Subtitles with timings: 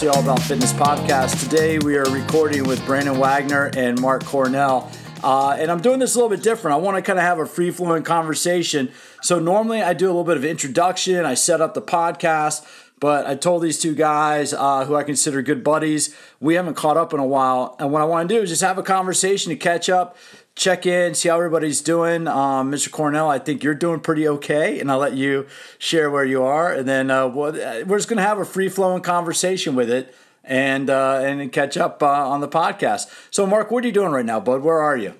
[0.00, 1.38] The All About Fitness podcast.
[1.38, 4.90] Today we are recording with Brandon Wagner and Marc Coronel.
[5.22, 6.74] Uh, and I'm doing this a little bit different.
[6.74, 8.90] I want to kind of have a free flowing conversation.
[9.20, 11.26] So normally I do a little bit of introduction.
[11.26, 12.66] I set up the podcast,
[13.00, 16.96] but I told these two guys uh, who I consider good buddies, we haven't caught
[16.96, 17.76] up in a while.
[17.78, 20.16] And what I want to do is just have a conversation to catch up,
[20.54, 22.28] check in, see how everybody's doing.
[22.28, 22.90] Um, Mr.
[22.90, 25.46] Coronel, I think you're doing pretty okay, and I'll let you
[25.78, 26.72] share where you are.
[26.72, 30.14] And then uh, we'll, we're just going to have a free flowing conversation with it
[30.44, 33.06] and uh, and catch up uh, on the podcast.
[33.30, 34.62] So, Marc, what are you doing right now, bud?
[34.62, 35.14] Where are you?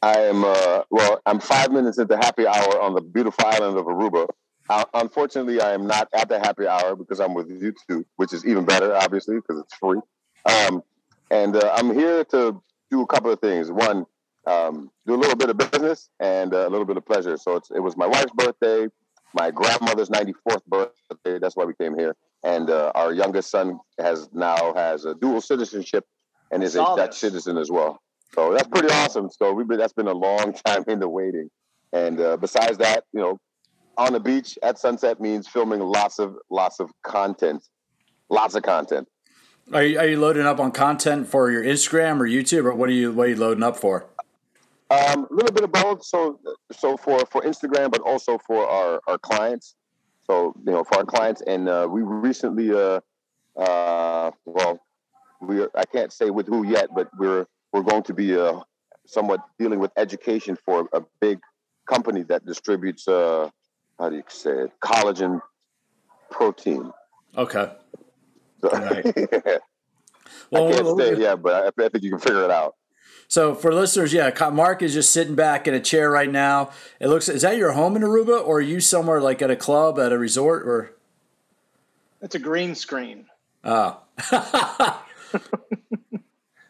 [0.00, 1.20] I am uh, well.
[1.26, 4.28] I'm five minutes into happy hour on the beautiful island of Aruba.
[4.68, 8.46] Uh, unfortunately, I am not at the happy hour because I'm with YouTube, which is
[8.46, 10.00] even better, obviously, because it's free.
[10.46, 10.82] Um,
[11.30, 13.70] and uh, I'm here to do a couple of things.
[13.70, 14.06] One,
[14.46, 17.36] um, do a little bit of business and uh, a little bit of pleasure.
[17.36, 18.88] So it was my wife's birthday,
[19.34, 21.38] my grandmother's 94th birthday.
[21.38, 22.16] That's why we came here.
[22.44, 26.04] And uh, our youngest son has now has a dual citizenship
[26.50, 28.00] and is a Dutch citizen as well.
[28.34, 29.30] So that's pretty awesome.
[29.30, 31.50] So we've been that's been a long time in the waiting.
[31.92, 33.38] And uh, besides that, you know,
[33.96, 37.62] on the beach at sunset means filming lots of lots of content,
[38.28, 39.08] lots of content.
[39.72, 42.88] Are you, are you loading up on content for your Instagram or YouTube, or what
[42.88, 44.08] are you what are you loading up for?
[44.92, 46.04] Um, a little bit of both.
[46.04, 46.38] So
[46.70, 49.74] so for for Instagram, but also for our our clients.
[50.26, 53.00] So you know, for our clients, and uh, we recently, uh,
[53.56, 54.80] uh, well,
[55.40, 58.60] we I can't say with who yet, but we're we're going to be uh,
[59.06, 61.38] somewhat dealing with education for a big
[61.88, 63.48] company that distributes uh,
[63.98, 65.40] how do you say it collagen
[66.30, 66.92] protein.
[67.36, 67.72] Okay.
[68.60, 69.04] So, right.
[70.50, 72.74] well, I can't say yeah, but I, I think you can figure it out.
[73.32, 76.68] So for listeners, yeah, Marc is just sitting back in a chair right now.
[77.00, 79.56] It looks is that your home in Aruba or are you somewhere like at a
[79.56, 80.92] club at a resort or
[82.20, 83.24] It's a green screen.
[83.64, 84.00] Oh.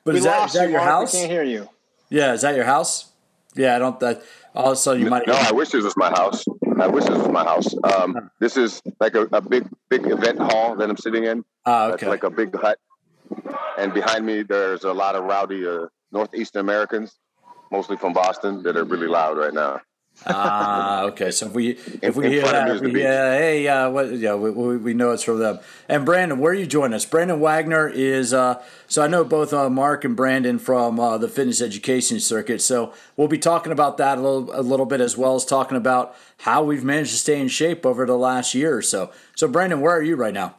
[0.04, 0.90] But we is that, is that you, your Marc.
[0.90, 1.14] house?
[1.16, 1.68] I can't hear you.
[2.10, 3.10] Yeah, is that your house?
[3.54, 3.98] Yeah, I don't.
[3.98, 4.22] That
[4.54, 5.26] all of a sudden you might.
[5.26, 6.44] No, I wish this was my house.
[6.80, 7.74] I wish this was my house.
[7.82, 11.44] Um, this is like a, a, big, big event hall that I'm sitting in.
[11.66, 11.94] Ah, okay.
[11.94, 12.78] It's like a big hut,
[13.78, 17.18] and behind me there's a lot of rowdy uh, northeastern Americans,
[17.70, 19.80] mostly from Boston, that are really loud right now.
[20.26, 21.30] Ah, okay.
[21.30, 21.70] So if we
[22.02, 25.38] if we hear that, we, yeah, hey, uh, what, yeah, we, we, know it's from
[25.38, 25.58] them.
[25.88, 27.04] And Brandon, where are you joining us?
[27.04, 28.32] Brandon Wagner is.
[28.32, 32.60] Uh, so I know both uh, Marc and Brandon from uh, the fitness education circuit.
[32.60, 35.76] So we'll be talking about that a little a little bit as well as talking
[35.76, 39.10] about how we've managed to stay in shape over the last year or so.
[39.34, 40.56] So Brandon, where are you right now?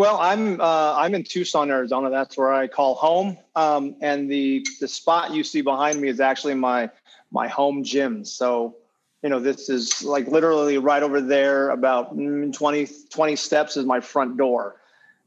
[0.00, 2.08] Well, I'm uh, I'm in Tucson, Arizona.
[2.08, 3.36] That's where I call home.
[3.54, 6.88] Um, and the the spot you see behind me is actually my
[7.30, 8.24] my home gym.
[8.24, 8.76] So
[9.22, 14.00] you know, this is like literally right over there, about 20, 20 steps is my
[14.00, 14.76] front door.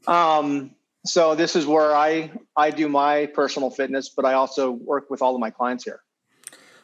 [0.08, 0.72] Um,
[1.06, 5.22] so this is where I, I do my personal fitness, but I also work with
[5.22, 6.00] all of my clients here.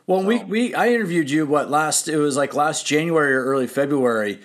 [0.07, 0.29] Well, so.
[0.29, 4.39] we, we, I interviewed you, what last, it was like last January or early February.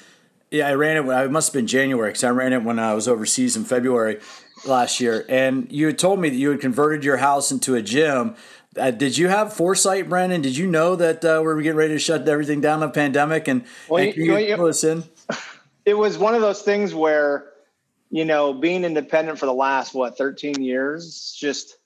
[0.56, 1.06] Yeah, I ran it.
[1.06, 3.66] When it must have been January because I ran it when I was overseas in
[3.66, 4.22] February
[4.66, 5.26] last year.
[5.28, 8.36] And you had told me that you had converted your house into a gym.
[8.78, 10.42] Uh, did you have foresight, Brandon?
[10.42, 13.50] Did you know that uh, we were getting ready to shut everything down the pandemic?
[13.50, 15.04] And, well, and you, you, in?
[15.86, 17.52] It was one of those things where,
[18.10, 21.78] you know, being independent for the last what 13 years, just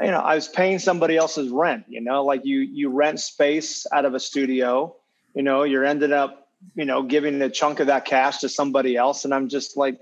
[0.00, 1.86] you know, I was paying somebody else's rent.
[1.88, 4.94] You know, like you you rent space out of a studio.
[5.34, 6.41] You know, you're ended up
[6.74, 9.98] you know giving a chunk of that cash to somebody else, and I'm just like,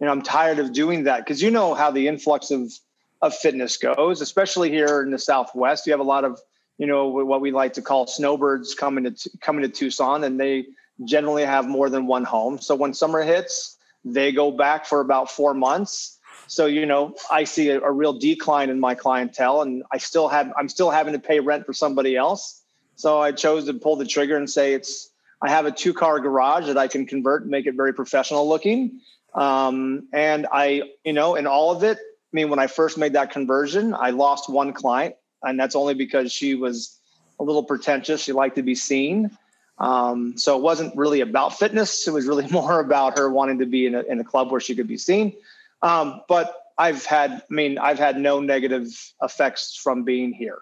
[0.00, 2.72] you know, I'm tired of doing that because you know how the influx of
[3.20, 5.86] of fitness goes, especially here in the Southwest.
[5.86, 6.40] You have a lot of,
[6.78, 10.66] you know, what we like to call snowbirds coming to coming to Tucson, and they
[11.04, 12.58] generally have more than one home.
[12.58, 16.18] So when summer hits, they go back for about four months.
[16.46, 20.28] So you know, I see a, a real decline in my clientele, and I still
[20.28, 22.62] have I'm still having to pay rent for somebody else.
[22.96, 25.07] So I chose to pull the trigger and say it's
[25.40, 28.48] I have a two car garage that I can convert and make it very professional
[28.48, 29.00] looking.
[29.34, 33.12] Um, and I, you know, in all of it, I mean, when I first made
[33.12, 36.98] that conversion, I lost one client and that's only because she was
[37.38, 38.22] a little pretentious.
[38.22, 39.30] She liked to be seen.
[39.78, 42.08] Um, so it wasn't really about fitness.
[42.08, 44.60] It was really more about her wanting to be in a, in a club where
[44.60, 45.34] she could be seen.
[45.82, 48.88] Um, but I've had, I mean, I've had no negative
[49.22, 50.58] effects from being here.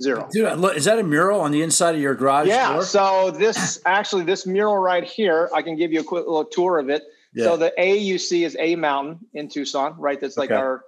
[0.00, 0.28] Zero.
[0.30, 2.46] Dude, is that a mural on the inside of your garage?
[2.46, 2.74] Yeah.
[2.74, 2.84] Door?
[2.84, 6.78] So this actually, this mural right here, I can give you a quick little tour
[6.78, 7.02] of it.
[7.34, 7.44] Yeah.
[7.44, 10.20] So the A you see is A Mountain in Tucson, right?
[10.20, 10.60] That's like okay.
[10.60, 10.84] our,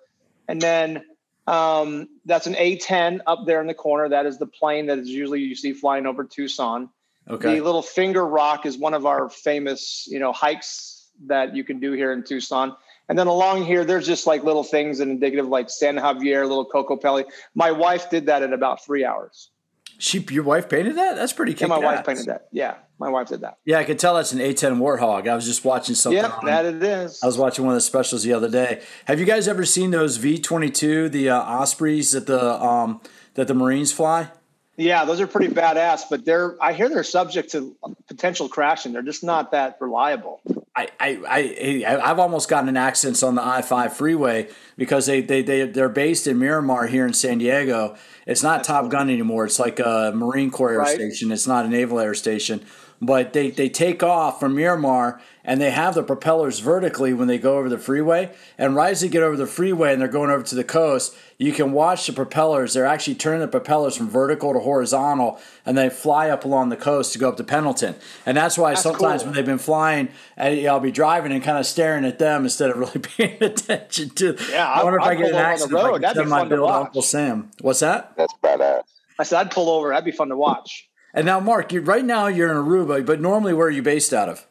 [0.49, 1.05] and then
[1.47, 4.09] um, that's an A10 up there in the corner.
[4.09, 6.89] That is the plane that is usually you see flying over Tucson.
[7.29, 7.57] Okay.
[7.57, 11.81] The little finger rock is one of our famous, you know, hikes that you can
[11.81, 12.77] do here in Tucson.
[13.11, 16.65] And then along here, there's just like little things and indicative, like San Xavier, little
[16.65, 17.25] Kokopelli.
[17.57, 19.51] My wife did that in about three hours.
[19.99, 21.17] She, your wife painted that?
[21.17, 21.57] That's pretty.
[21.59, 22.47] Yeah, my wife painted that.
[22.53, 23.59] Yeah, my wife did that.
[23.65, 25.29] Yeah, I could tell that's an A10 Warthog.
[25.29, 26.23] I was just watching something.
[26.23, 27.21] Yeah, that it is.
[27.21, 28.81] I was watching one of the specials the other day.
[29.07, 33.01] Have you guys ever seen those V22, the uh, Ospreys that the um,
[33.35, 34.31] that the Marines fly?
[34.77, 37.77] Yeah, those are pretty badass, but they're I hear they're subject to
[38.07, 38.93] potential crashing.
[38.93, 40.41] They're just not that reliable.
[40.77, 45.21] I, I, I, I've almost gotten an accidents on the I 5 freeway because they,
[45.21, 47.97] they, they, they're based in Miramar here in San Diego.
[48.27, 48.89] It's not Top.
[48.89, 49.47] Gun anymore.
[49.47, 50.95] It's like a Marine Corps air right.
[50.95, 51.33] station.
[51.33, 52.65] It's not a naval air station.
[53.03, 57.39] But they, they take off from Miramar and they have the propellers vertically when they
[57.39, 58.31] go over the freeway.
[58.59, 61.17] And right as they get over the freeway and they're going over to the coast,
[61.39, 62.75] you can watch the propellers.
[62.75, 66.77] They're actually turning the propellers from vertical to horizontal, and they fly up along the
[66.77, 67.95] coast to go up to Pendleton.
[68.27, 69.29] And that's why that's sometimes cool.
[69.29, 72.77] when they've been flying, I'll be driving and kind of staring at them instead of
[72.77, 74.37] really paying attention to.
[74.51, 75.79] Yeah, I wonder if I get an accident.
[75.79, 76.03] On the road.
[76.03, 76.87] That'd be fun to watch.
[76.87, 77.51] Uncle Sam.
[77.63, 78.13] What's that?
[78.19, 78.83] That's badass.
[79.19, 79.89] I said I'd pull over.
[79.89, 80.90] That'd be fun to watch.
[81.13, 84.13] And now, Marc, you right now you're in Aruba, but normally where are you based
[84.13, 84.47] out of?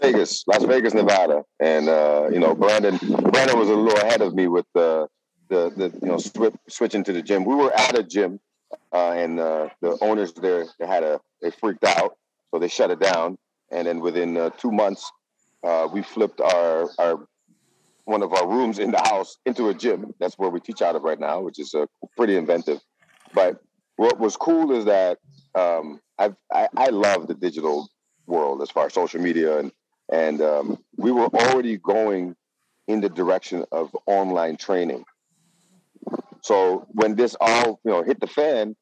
[0.00, 2.98] Vegas, Las Vegas, Nevada, and uh, you know Brandon.
[2.98, 5.08] Brandon was a little ahead of me with the
[5.48, 7.44] the, the you know switch, switching to the gym.
[7.44, 8.40] We were at a gym,
[8.92, 12.16] uh, and uh, the owners there they had a they freaked out,
[12.50, 13.38] so they shut it down.
[13.70, 15.10] And then within uh, two months,
[15.64, 17.26] uh, we flipped our our
[18.04, 20.14] one of our rooms in the house into a gym.
[20.20, 21.86] That's where we teach out of right now, which is uh,
[22.16, 22.80] pretty inventive.
[23.34, 23.60] But
[23.96, 25.18] what was cool is that
[25.54, 27.88] um, i I, love the digital
[28.26, 29.72] world as far as social media and
[30.12, 32.36] and um, we were already going
[32.86, 35.04] in the direction of online training.
[36.42, 38.76] So when this all you know hit the fan,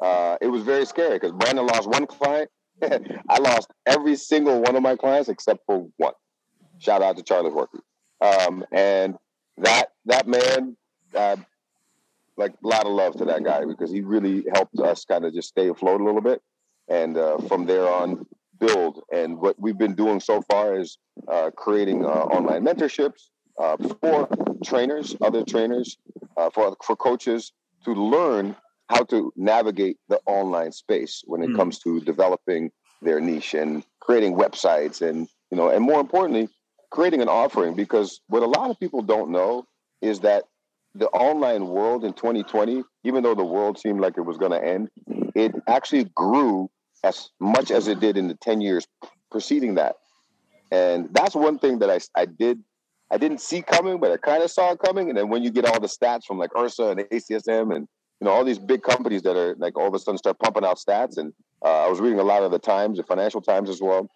[0.00, 2.50] uh, it was very scary because Brandon lost one client.
[2.82, 6.14] I lost every single one of my clients except for one.
[6.78, 7.80] Shout out to Charlie Horky.
[8.22, 9.16] Um, and
[9.58, 10.76] that that man,
[11.14, 11.36] uh,
[12.40, 15.32] like a lot of love to that guy because he really helped us kind of
[15.32, 16.42] just stay afloat a little bit.
[16.88, 18.26] And uh, from there on,
[18.60, 19.02] build.
[19.12, 24.28] And what we've been doing so far is uh, creating uh, online mentorships uh, for
[24.64, 25.96] trainers, other trainers,
[26.36, 27.52] uh, for for coaches
[27.84, 28.54] to learn
[28.88, 31.56] how to navigate the online space when it mm.
[31.56, 32.70] comes to developing
[33.02, 36.48] their niche and creating websites and you know and more importantly
[36.90, 39.64] creating an offering because what a lot of people don't know
[40.02, 40.44] is that
[40.94, 44.64] the online world in 2020 even though the world seemed like it was going to
[44.64, 44.88] end
[45.34, 46.68] it actually grew
[47.04, 48.86] as much as it did in the 10 years
[49.30, 49.96] preceding that.
[50.70, 52.62] And that's one thing that I, I did,
[53.10, 55.08] I didn't see coming, but I kind of saw it coming.
[55.08, 57.88] And then when you get all the stats from like IHRSA and ACSM and,
[58.20, 60.64] you know, all these big companies that are like all of a sudden start pumping
[60.64, 61.16] out stats.
[61.16, 61.32] And
[61.64, 64.08] uh, I was reading a lot of the Times, the Financial Times as well.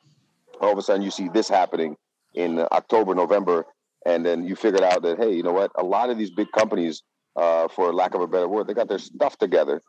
[0.61, 1.97] All of a sudden you see this happening
[2.35, 3.67] in October, November.
[4.07, 5.73] And then you figured out that, hey, you know what?
[5.77, 7.03] A lot of these big companies,
[7.37, 9.81] uh, for lack of a better word, they got their stuff together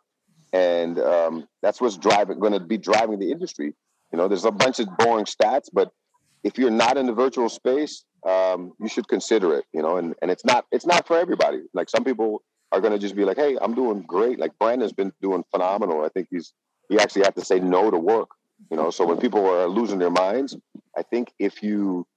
[0.56, 3.74] and um, that's what's driving going to be driving the industry.
[4.12, 5.92] You know, there's a bunch of boring stats, but
[6.46, 9.66] if you're not in the virtual space, um, you should consider it.
[9.74, 11.60] You know, and and it's not it's not for everybody.
[11.74, 12.42] Like some people
[12.72, 16.06] are going to just be like, "Hey, I'm doing great." Like Brandon's been doing phenomenal.
[16.06, 16.54] I think he's
[16.88, 18.30] he actually had to say no to work.
[18.72, 20.56] You know, so when people are losing their minds,
[20.98, 22.08] I think if you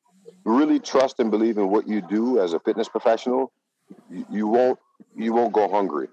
[0.48, 3.52] really trust and believe in what you do as a fitness professional,
[4.10, 4.78] you, you won't
[5.16, 6.08] you won't go hungry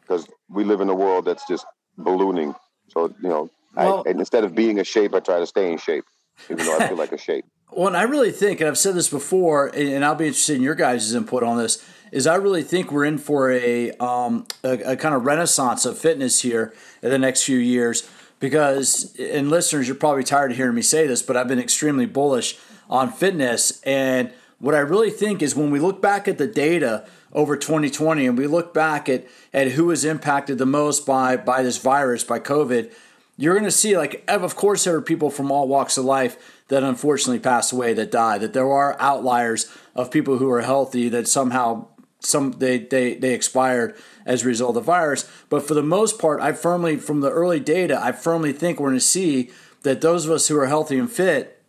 [0.00, 1.66] because we live in a world that's just
[1.96, 2.54] ballooning.
[2.88, 5.78] So you know, well, I, instead of being a shape, I try to stay in
[5.78, 6.04] shape,
[6.50, 7.44] even though I feel like a shape.
[7.70, 10.62] Well, and I really think, and I've said this before, and I'll be interested in
[10.62, 11.84] your guys' input on this.
[12.10, 15.98] Is I really think we're in for a, um, a, a kind of renaissance of
[15.98, 18.08] fitness here in the next few years.
[18.40, 22.06] Because, and listeners, you're probably tired of hearing me say this, but I've been extremely
[22.06, 22.56] bullish
[22.88, 23.80] on fitness.
[23.82, 28.26] And what I really think is when we look back at the data over 2020
[28.26, 32.24] and we look back at, at who was impacted the most by, by this virus,
[32.24, 32.92] by COVID,
[33.36, 36.62] you're going to see, like, of course, there are people from all walks of life
[36.68, 41.08] that unfortunately passed away, that died, that there are outliers of people who are healthy
[41.08, 41.86] that somehow
[42.20, 43.96] some they, they they expired
[44.26, 45.30] as a result of the virus.
[45.48, 48.88] But for the most part, I firmly from the early data, I firmly think we're
[48.88, 49.50] going to see
[49.82, 51.62] that those of us who are healthy and fit,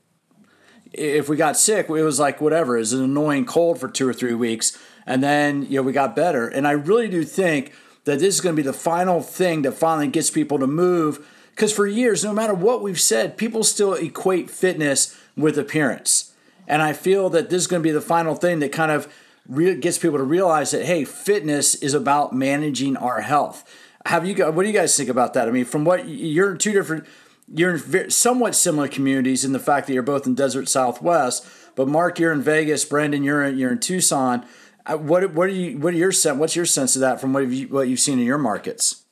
[0.92, 4.08] if we got sick, it was like whatever, it was an annoying cold for two
[4.08, 6.48] or three weeks, and then you know we got better.
[6.48, 7.74] And I really do think
[8.06, 11.26] that this is going to be the final thing that finally gets people to move.
[11.52, 16.34] Because for years, no matter what we've said, people still equate fitness with appearance.
[16.68, 19.14] And I feel that this is going to be the final thing that kind of
[19.50, 23.66] re- gets people to realize that hey, fitness is about managing our health.
[24.06, 24.54] Have you got?
[24.54, 25.48] What do you guys think about that?
[25.48, 27.06] I mean, from what you're in two different,
[27.54, 31.46] you're in somewhat similar communities in the fact that you're both in Desert Southwest.
[31.76, 32.86] But Marc, you're in Vegas.
[32.86, 34.46] Brandon, you're in, you're in Tucson.
[34.86, 35.78] Uh, what what are you?
[35.78, 38.26] What are your what's your sense of that from what you what you've seen in
[38.26, 39.04] your markets?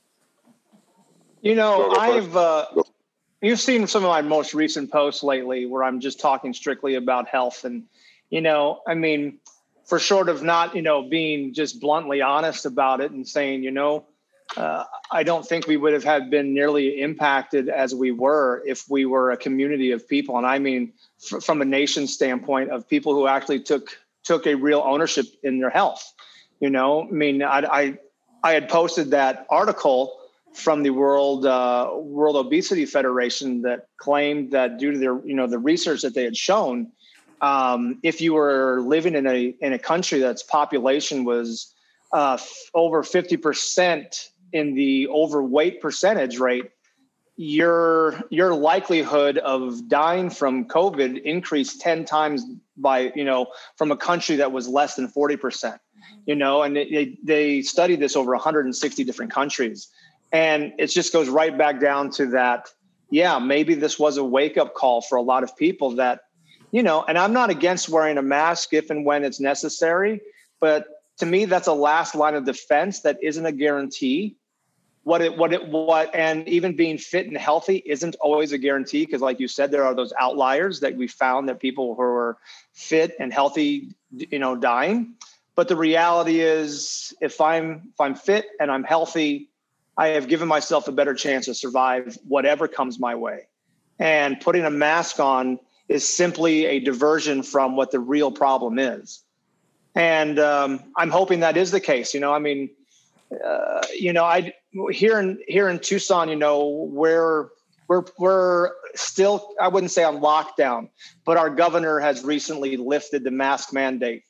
[1.42, 2.66] You know, I've uh,
[3.42, 7.28] you've seen some of my most recent posts lately where I'm just talking strictly about
[7.28, 7.84] health, and
[8.30, 9.40] you know, I mean,
[9.88, 13.72] for short of not, you know, being just bluntly honest about it and saying, you
[13.72, 14.06] know,
[14.56, 18.86] uh, I don't think we would have had been nearly impacted as we were if
[18.90, 20.94] we were a community of people, and I mean,
[21.32, 25.60] f- from a nation standpoint, of people who actually took took a real ownership in
[25.60, 26.14] their health.
[26.62, 27.98] You know, I mean, I I,
[28.42, 30.18] I had posted that article
[30.54, 35.48] from the World uh, World Obesity Federation that claimed that due to their you know
[35.48, 36.94] the research that they had shown
[37.42, 41.74] um, if you were living in a in a country that's population was
[42.14, 46.72] uh, f- over fifty percent in the overweight percentage rate,
[47.36, 52.44] your your likelihood of dying from COVID increased ten times
[52.76, 55.80] by you know from a country that was less than forty percent.
[56.26, 59.88] You know, and they they studied this over 160 different countries,
[60.32, 62.70] and it just goes right back down to that.
[63.10, 66.22] Yeah, maybe this was a wake up call for a lot of people that
[66.72, 70.22] you know, and I'm not against wearing a mask if and when it's necessary,
[70.60, 74.36] but to me, that's a last line of defense that isn't a guarantee.
[75.04, 79.06] What it, what it, what, and even being fit and healthy isn't always a guarantee
[79.06, 82.38] because, like you said, there are those outliers that we found that people who are
[82.74, 85.14] fit and healthy, you know, dying.
[85.56, 89.50] But the reality is, if I'm if I'm fit and I'm healthy,
[89.98, 93.48] I have given myself a better chance to survive whatever comes my way.
[93.98, 95.58] And putting a mask on
[95.90, 99.24] is simply a diversion from what the real problem is.
[99.96, 102.14] And um, I'm hoping that is the case.
[102.14, 102.70] You know, I mean,
[103.44, 104.54] uh, you know, I
[104.92, 107.48] here in here in Tucson, you know, we're
[107.88, 110.90] we're we're still I wouldn't say on lockdown,
[111.26, 114.24] but our governor has recently lifted the mask mandate,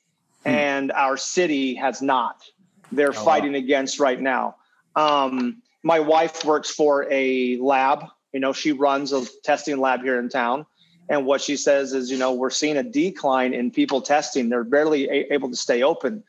[0.43, 0.49] hmm.
[0.49, 2.43] and our city has not.
[2.91, 3.59] They're oh, fighting wow.
[3.59, 4.55] against right now.
[4.95, 8.05] Um, my wife works for a lab.
[8.31, 10.65] You know, she runs a testing lab here in town
[11.09, 14.49] and what she says is, you know, we're seeing a decline in people testing.
[14.49, 16.23] They're barely a- able to stay open,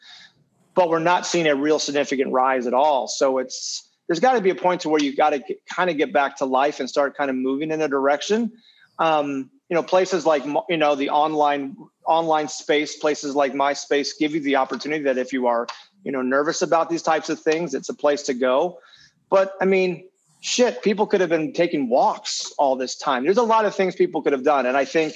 [0.75, 3.09] but we're not seeing a real significant rise at all.
[3.09, 5.97] So it's there's got to be a point to where you've got to kind of
[5.97, 8.53] get back to life and start kind of moving in a direction.
[8.99, 14.35] Um, you know, places like you know the online online space, places like MySpace give
[14.35, 15.67] you the opportunity that if you are
[16.05, 18.79] you know nervous about these types of things, it's a place to go.
[19.29, 20.08] But I mean,
[20.41, 23.25] shit, people could have been taking walks all this time.
[23.25, 24.67] There's a lot of things people could have done.
[24.67, 25.15] And I think,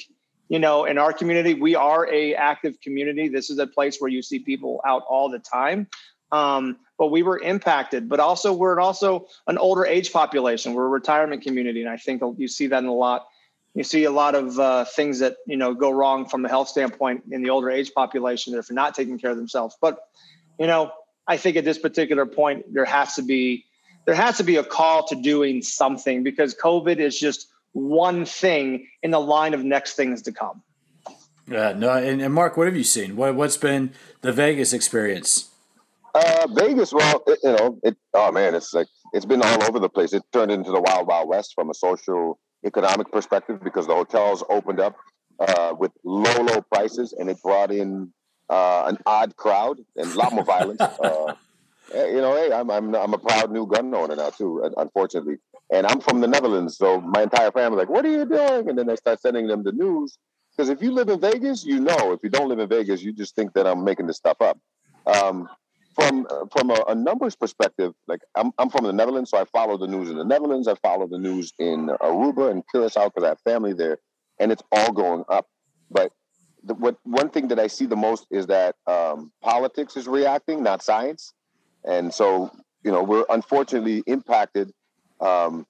[0.49, 3.29] you know, in our community, we are a active community.
[3.29, 5.87] This is a place where you see people out all the time.
[6.33, 10.73] Um, but we were impacted, but also we're also an older age population.
[10.73, 11.81] We're a retirement community.
[11.81, 13.27] And I think you see that in a lot.
[13.75, 16.69] You see a lot of uh, things that, you know, go wrong from a health
[16.69, 19.77] standpoint in the older age population if they're not taking care of themselves.
[19.81, 19.99] But,
[20.59, 20.93] you know,
[21.27, 23.65] I think at this particular point, there has to be
[24.05, 28.87] there has to be a call to doing something because COVID is just one thing
[29.03, 30.63] in the line of next things to come.
[31.49, 33.17] Yeah, no, and, and Marc, what have you seen?
[33.17, 35.51] What what's been the Vegas experience?
[36.15, 37.97] Uh, Vegas, well, it, you know, it.
[38.15, 40.13] Oh man, it's like it's been all over the place.
[40.13, 44.45] It turned into the wild, wild west from a social, economic perspective because the hotels
[44.49, 44.97] opened up
[45.41, 48.13] uh, with low, low prices, and it brought in
[48.49, 50.81] uh, an odd crowd and a lot more violence.
[51.95, 55.37] Uh, you know, hey, I'm I'm I'm a proud new gun owner now too, unfortunately.
[55.73, 58.79] And I'm from the Netherlands, so my entire family like, "What are you doing?" And
[58.79, 60.19] then I start sending them the news
[60.57, 62.13] because if you live in Vegas, you know.
[62.13, 64.59] If you don't live in Vegas, you just think that I'm making this stuff up.
[65.07, 65.49] Um,
[65.95, 69.77] from from a, a, numbers perspective, like I'm I'm from the Netherlands, so I follow
[69.77, 70.69] the news in the Netherlands.
[70.69, 73.99] I follow the news in Aruba and Curacao because I have family there,
[74.39, 75.47] and it's all going up.
[75.91, 76.13] But
[76.65, 80.63] the, what one thing that I see the most is that um, politics is reacting,
[80.63, 81.33] not science.
[81.85, 82.51] And so,
[82.85, 84.73] you know, we're unfortunately impacted
[85.21, 85.67] um,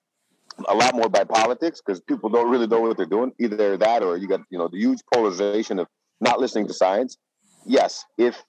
[0.68, 3.32] a lot more by politics because people don't really know what they're doing.
[3.38, 5.86] Either that or you got, you know, the huge polarization of
[6.20, 7.16] not listening to science.
[7.64, 8.42] Yes, if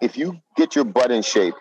[0.00, 1.54] if you get your butt in shape,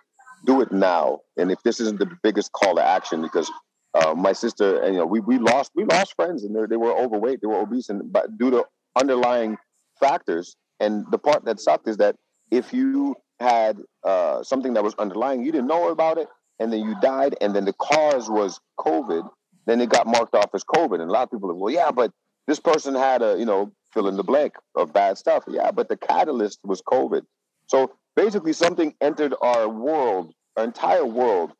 [0.45, 1.19] do it now.
[1.37, 3.51] And if this isn't the biggest call to action, because
[3.93, 6.97] uh, my sister and you know we we lost we lost friends and they were
[6.97, 9.57] overweight, they were obese, and but due to underlying
[9.99, 10.55] factors.
[10.79, 12.15] And the part that sucked is that
[12.51, 16.27] if you had uh, something that was underlying, you didn't know about it,
[16.59, 19.29] and then you died, and then the cause was COVID,
[19.65, 20.99] then it got marked off as COVID.
[20.99, 22.11] And a lot of people are, well, yeah, but
[22.47, 25.43] this person had a, you know, fill in the blank of bad stuff.
[25.47, 27.21] Yeah, but the catalyst was COVID.
[27.67, 31.51] So basically, something entered our world, our entire world,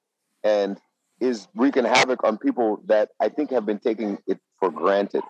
[0.43, 0.79] and
[1.19, 5.21] is wreaking havoc on people that I think have been taking it for granted,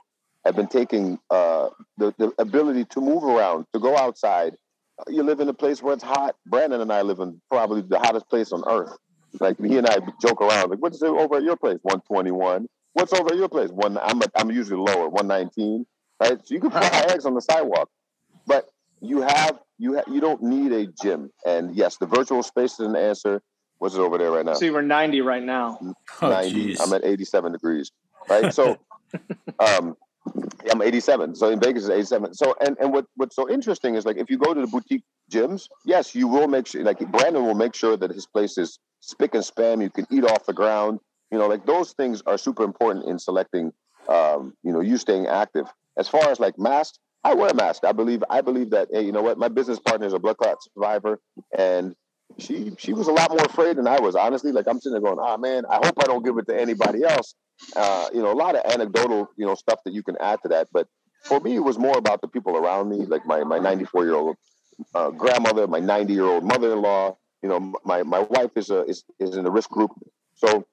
[0.45, 4.55] have been taking uh, the, the ability to move around, to go outside.
[5.07, 6.35] You live in a place where it's hot.
[6.45, 8.95] Brandon and I live in probably the hottest place on earth.
[9.39, 11.77] Like he and I joke around, like, what's it over at your place?
[11.83, 12.67] 121.
[12.93, 13.69] What's over at your place?
[13.69, 13.97] One.
[13.97, 15.85] I'm a, I'm usually lower, 119.
[16.19, 16.39] Right.
[16.43, 17.89] So you can fry eggs on the sidewalk,
[18.47, 18.69] but
[19.01, 21.29] you have you ha- you don't need a gym.
[21.45, 23.41] And yes, the virtual space is an answer.
[23.77, 24.55] What's it over there right now?
[24.55, 25.79] See, we're 90 right now.
[26.21, 26.75] 90.
[26.77, 27.91] Oh, I'm at 87 degrees.
[28.29, 28.53] Right.
[28.53, 28.77] So,
[29.59, 29.95] um,
[30.69, 31.35] I'm 87.
[31.35, 32.33] So in Vegas is 87.
[32.33, 35.03] So and and what what's so interesting is like if you go to the boutique
[35.31, 38.79] gyms, yes, you will make sure like Brandon will make sure that his place is
[38.99, 39.81] spick and spam.
[39.81, 40.99] You can eat off the ground.
[41.31, 43.71] You know, like those things are super important in selecting.
[44.07, 45.67] Um, you know, you staying active.
[45.97, 47.83] As far as like masks, I wear a mask.
[47.85, 48.23] I believe.
[48.29, 48.87] I believe that.
[48.91, 49.37] Hey, you know what?
[49.37, 51.19] My business partner is a blood clot survivor,
[51.57, 51.95] and
[52.37, 54.15] she she was a lot more afraid than I was.
[54.15, 56.47] Honestly, like I'm sitting there going, "Ah, oh, man, I hope I don't give it
[56.47, 57.35] to anybody else."
[57.75, 60.49] Uh, you know, a lot of anecdotal, you know, stuff that you can add to
[60.49, 60.67] that.
[60.71, 60.87] But
[61.23, 64.15] for me, it was more about the people around me, like my my 94 year
[64.15, 64.37] old
[64.95, 67.17] uh, grandmother, my 90 year old mother in law.
[67.41, 69.91] You know, my my wife is a is, is in a risk group,
[70.35, 70.65] so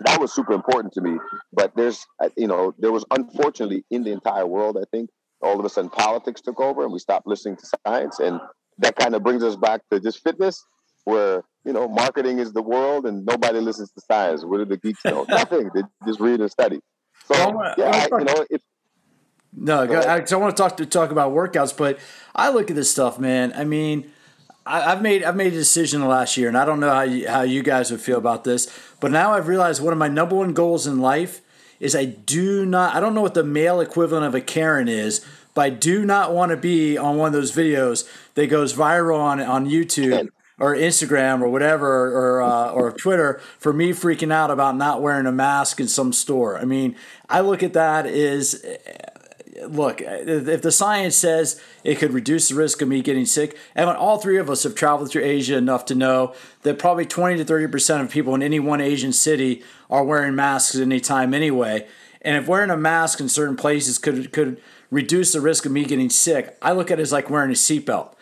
[0.00, 1.18] that was super important to me.
[1.52, 5.10] But there's, uh, you know, there was unfortunately in the entire world, I think,
[5.40, 8.40] all of a sudden politics took over and we stopped listening to science, and
[8.78, 10.64] that kind of brings us back to just fitness,
[11.04, 14.44] where you know, marketing is the world and nobody listens to science.
[14.44, 15.24] What do the geeks know?
[15.28, 15.70] Nothing.
[15.74, 16.80] They just read and study.
[17.26, 18.62] So well, yeah, I, you know, if
[19.54, 21.98] no, go, I, I want to talk to talk about workouts, but
[22.34, 23.52] I look at this stuff, man.
[23.54, 24.10] I mean,
[24.64, 27.02] I, have made I've made a decision the last year, and I don't know how
[27.02, 30.08] you, how you guys would feel about this, but now I've realized one of my
[30.08, 31.42] number one goals in life
[31.80, 35.24] is I do not I don't know what the male equivalent of a Karen is,
[35.54, 39.18] but I do not want to be on one of those videos that goes viral
[39.18, 44.50] on on YouTube or Instagram or whatever or uh, or Twitter for me freaking out
[44.50, 46.58] about not wearing a mask in some store.
[46.58, 46.96] I mean,
[47.28, 48.64] I look at that as
[49.68, 53.88] look, if the science says it could reduce the risk of me getting sick, and
[53.88, 57.44] all three of us have traveled through Asia enough to know that probably 20 to
[57.44, 61.34] 30 percent of people in any one Asian city are wearing masks at any time
[61.34, 61.86] anyway.
[62.22, 64.60] And if wearing a mask in certain places could could
[64.90, 67.54] reduce the risk of me getting sick, I look at it as like wearing a
[67.54, 68.14] seatbelt.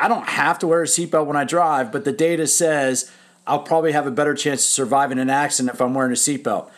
[0.00, 3.10] I don't have to wear a seatbelt when I drive, but the data says
[3.46, 6.70] I'll probably have a better chance of surviving an accident if I'm wearing a seatbelt.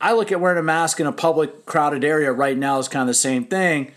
[0.00, 3.02] I look at wearing a mask in a public, crowded area right now is kind
[3.02, 3.92] of the same thing.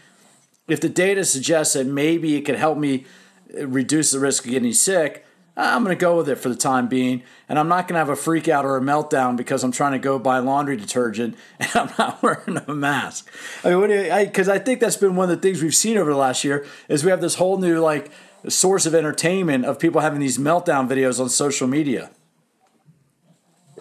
[0.68, 3.06] If the data suggests that maybe it could help me
[3.54, 5.26] reduce the risk of getting sick,
[5.58, 7.24] I'm going to go with it for the time being.
[7.50, 9.94] And I'm not going to have a freak out or a meltdown because I'm trying
[9.94, 13.30] to go buy laundry detergent and I'm not wearing a mask.
[13.64, 16.12] I mean, because I, I think that's been one of the things we've seen over
[16.12, 18.12] the last year is we have this whole new like
[18.50, 22.12] source of entertainment of people having these meltdown videos on social media.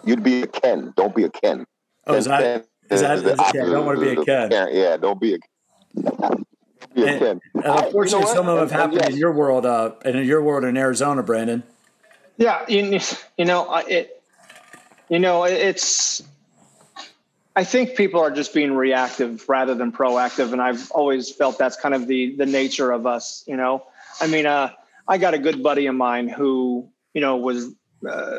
[0.05, 0.92] You'd be a Ken.
[0.96, 1.66] Don't be a Ken.
[2.07, 4.50] Oh, is that, is that, is that don't want to be a Ken.
[4.72, 5.38] Yeah, don't be a,
[6.94, 7.40] be a and, Ken.
[7.55, 9.11] And unfortunately, I, you know some of them have happened yes.
[9.11, 11.62] in your world, uh, and in your world in Arizona, Brandon.
[12.37, 13.00] Yeah, you,
[13.38, 14.22] you know, it,
[15.09, 16.22] you know, it's,
[17.57, 20.52] I think people are just being reactive rather than proactive.
[20.52, 23.87] And I've always felt that's kind of the, the nature of us, you know,
[24.20, 24.70] I mean, uh,
[25.09, 27.72] I got a good buddy of mine who, you know, was
[28.09, 28.38] uh,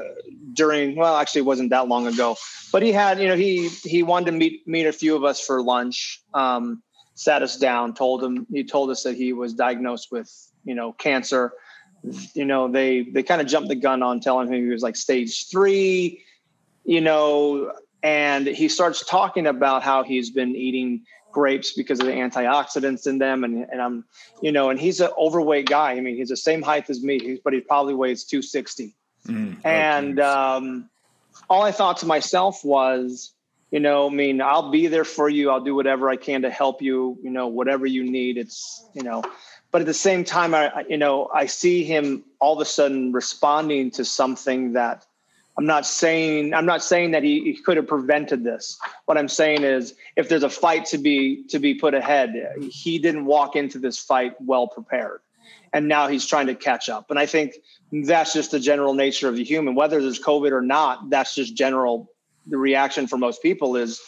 [0.54, 2.36] during well actually it wasn't that long ago
[2.72, 5.44] but he had you know he he wanted to meet meet a few of us
[5.44, 6.82] for lunch um,
[7.16, 10.32] sat us down told him he told us that he was diagnosed with
[10.64, 11.54] you know cancer.
[12.34, 14.96] You know they they kind of jumped the gun on telling him he was like
[14.96, 16.24] stage three
[16.86, 21.04] you know and he starts talking about how he's been eating
[21.38, 23.98] grapes because of the antioxidants in them and, and i'm
[24.42, 27.40] you know and he's an overweight guy i mean he's the same height as me
[27.44, 28.96] but he probably weighs 260
[29.28, 30.90] Mm, and um,
[31.50, 33.34] all I thought to myself was,
[33.72, 35.50] you know, I mean, I'll be there for you.
[35.50, 37.18] I'll do whatever I can to help you.
[37.22, 38.38] You know, whatever you need.
[38.38, 39.24] It's you know,
[39.72, 43.12] but at the same time, I you know, I see him all of a sudden
[43.12, 45.06] responding to something that
[45.58, 48.78] I'm not saying I'm not saying that he, he could have prevented this.
[49.06, 52.36] What I'm saying is, if there's a fight to be to be put ahead,
[52.70, 55.22] he didn't walk into this fight well prepared.
[55.74, 57.10] and now he's trying to catch up.
[57.10, 57.56] And I think
[57.92, 59.76] that's just the general nature of the human.
[59.76, 62.12] Whether there's COVID or not, that's just general.
[62.48, 64.02] The reaction for most people is,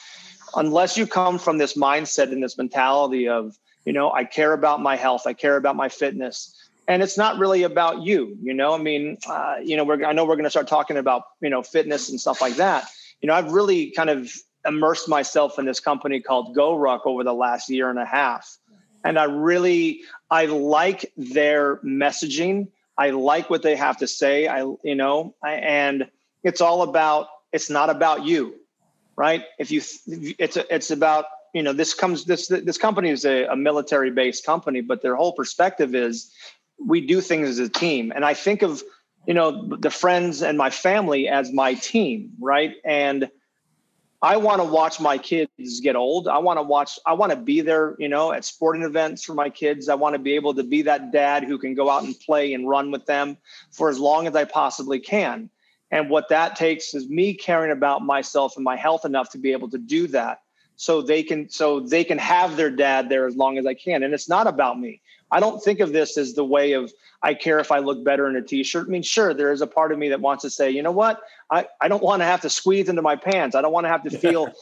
[0.55, 4.81] unless you come from this mindset and this mentality of, you know, I care about
[4.81, 6.55] my health, I care about my fitness,
[6.89, 8.35] and it's not really about you.
[8.41, 10.97] You know, I mean, uh, you know, we're I know we're going to start talking
[10.97, 12.85] about you know fitness and stuff like that.
[13.21, 14.33] You know, I've really kind of
[14.65, 18.57] immersed myself in this company called GoRuck over the last year and a half.
[19.05, 22.67] And I really I like their messaging.
[22.97, 24.47] I like what they have to say.
[24.47, 26.09] I you know, I, and
[26.43, 28.55] it's all about it's not about you,
[29.15, 29.43] right?
[29.59, 33.45] If you it's a, it's about you know this comes this this company is a,
[33.45, 36.33] a military based company, but their whole perspective is
[36.83, 38.11] we do things as a team.
[38.15, 38.83] And I think of
[39.25, 42.75] you know the friends and my family as my team, right?
[42.83, 43.29] And
[44.21, 46.27] I want to watch my kids get old.
[46.27, 49.33] I want to watch, I want to be there, you know, at sporting events for
[49.33, 49.87] my kids.
[49.87, 52.53] I want to be able to be that dad who can go out and play
[52.53, 53.37] and run with them
[53.71, 55.49] for as long as I possibly can.
[55.89, 59.53] And what that takes is me caring about myself and my health enough to be
[59.53, 60.41] able to do that
[60.75, 64.03] so they can so they can have their dad there as long as I can.
[64.03, 65.01] And it's not about me.
[65.31, 68.27] I don't think of this as the way of I care if I look better
[68.27, 68.87] in a t-shirt.
[68.87, 70.91] I mean, sure, there is a part of me that wants to say, you know
[70.91, 71.21] what?
[71.51, 73.55] I, I don't want to have to squeeze into my pants.
[73.55, 74.53] I don't want to have to feel,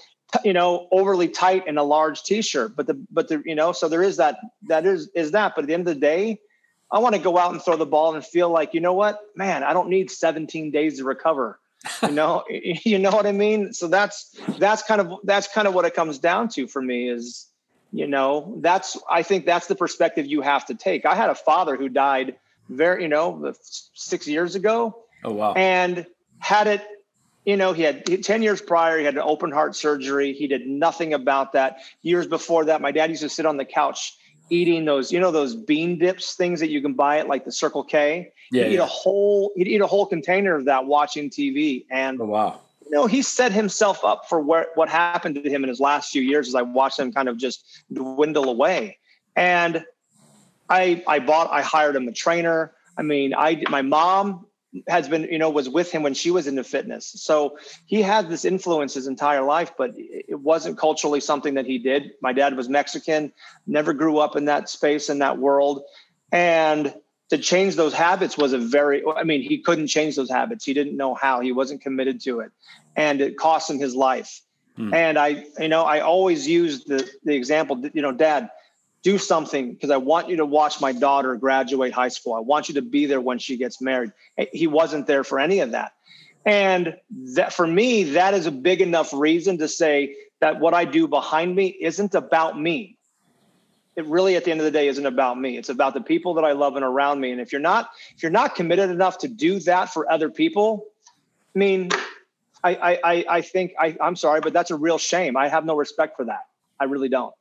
[0.43, 2.75] you know, overly tight in a large t-shirt.
[2.75, 5.53] But the but the you know, so there is that that is is that.
[5.55, 6.39] But at the end of the day,
[6.91, 9.19] I want to go out and throw the ball and feel like, you know what,
[9.35, 11.59] man, I don't need 17 days to recover.
[12.01, 13.73] you know, you know what I mean?
[13.73, 17.09] So that's that's kind of that's kind of what it comes down to for me
[17.09, 17.47] is
[17.97, 21.05] you know that's i think that's the perspective you have to take.
[21.05, 22.35] I had a father who died
[22.69, 23.53] very you know
[23.93, 25.03] six years ago.
[25.23, 25.53] Oh wow.
[25.53, 26.05] And
[26.39, 26.85] had it
[27.45, 30.33] you know he had 10 years prior he had an open heart surgery.
[30.33, 31.79] He did nothing about that.
[32.03, 34.15] Years before that my dad used to sit on the couch
[34.49, 37.51] eating those you know those bean dips things that you can buy at like the
[37.51, 38.31] circle k.
[38.51, 38.73] Yeah, he'd yeah.
[38.75, 42.61] eat a whole he'd eat a whole container of that watching tv and oh wow
[42.89, 46.11] you know, he set himself up for where, what happened to him in his last
[46.11, 48.97] few years as I watched him kind of just dwindle away.
[49.35, 49.83] And
[50.69, 52.73] I, I bought, I hired him a trainer.
[52.97, 54.45] I mean, I, my mom
[54.87, 57.13] has been, you know, was with him when she was into fitness.
[57.17, 61.77] So he had this influence his entire life, but it wasn't culturally something that he
[61.77, 62.11] did.
[62.21, 63.33] My dad was Mexican,
[63.65, 65.83] never grew up in that space, in that world.
[66.31, 66.93] And
[67.29, 70.65] to change those habits was a very i mean he couldn't change those habits.
[70.65, 71.41] He didn't know how.
[71.41, 72.51] He wasn't committed to it.
[72.95, 74.41] And it cost him his life.
[74.75, 74.93] Hmm.
[74.93, 78.51] and i you know i always use the the example you know dad
[79.01, 82.33] do something because i want you to watch my daughter graduate high school.
[82.33, 84.11] I want you to be there when she gets married.
[84.53, 85.93] He wasn't there for any of that.
[86.45, 86.95] And
[87.35, 91.07] that for me that is a big enough reason to say that what i do
[91.07, 92.96] behind me isn't about me
[93.97, 95.57] it really at the end of the day isn't about me.
[95.57, 97.31] It's about the people that i love and around me.
[97.31, 100.85] And if you're not if you're not committed enough to do that for other people
[101.55, 101.89] i mean
[102.63, 105.35] i i i think i i'm sorry but that's a real shame.
[105.35, 106.45] I have no respect for that.
[106.79, 107.33] I really don't.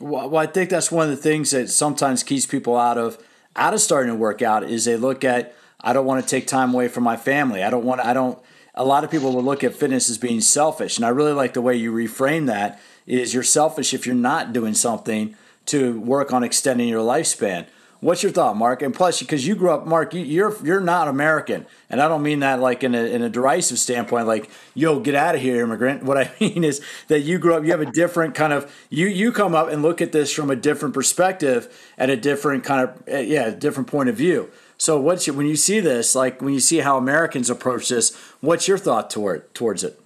[0.00, 3.16] Well, i think that's one of the things that sometimes keeps people out of
[3.54, 6.48] out of starting to work out is they look at i don't want to take
[6.48, 7.62] time away from my family.
[7.62, 8.42] I don't want i don't
[8.74, 10.98] a lot of people will look at fitness as being selfish.
[10.98, 14.52] And i really like the way you reframe that is you're selfish if you're not
[14.52, 15.34] doing something
[15.66, 17.66] to work on extending your lifespan.
[18.00, 18.82] What's your thought, Marc?
[18.82, 22.40] And plus, because you grew up, Marc, you're you're not American, and I don't mean
[22.40, 26.02] that like in a in a derisive standpoint, like yo, get out of here, immigrant.
[26.12, 29.06] What I mean is that you grew up, you have a different kind of you
[29.06, 32.88] you come up and look at this from a different perspective and a different kind
[32.88, 34.50] of eh, yeah, different point of view.
[34.78, 38.16] So, what's your, when you see this, like when you see how Americans approach this,
[38.40, 40.00] what's your thought toward towards it?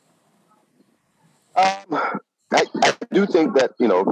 [1.54, 2.20] Um,
[2.52, 4.04] I, I do think that you know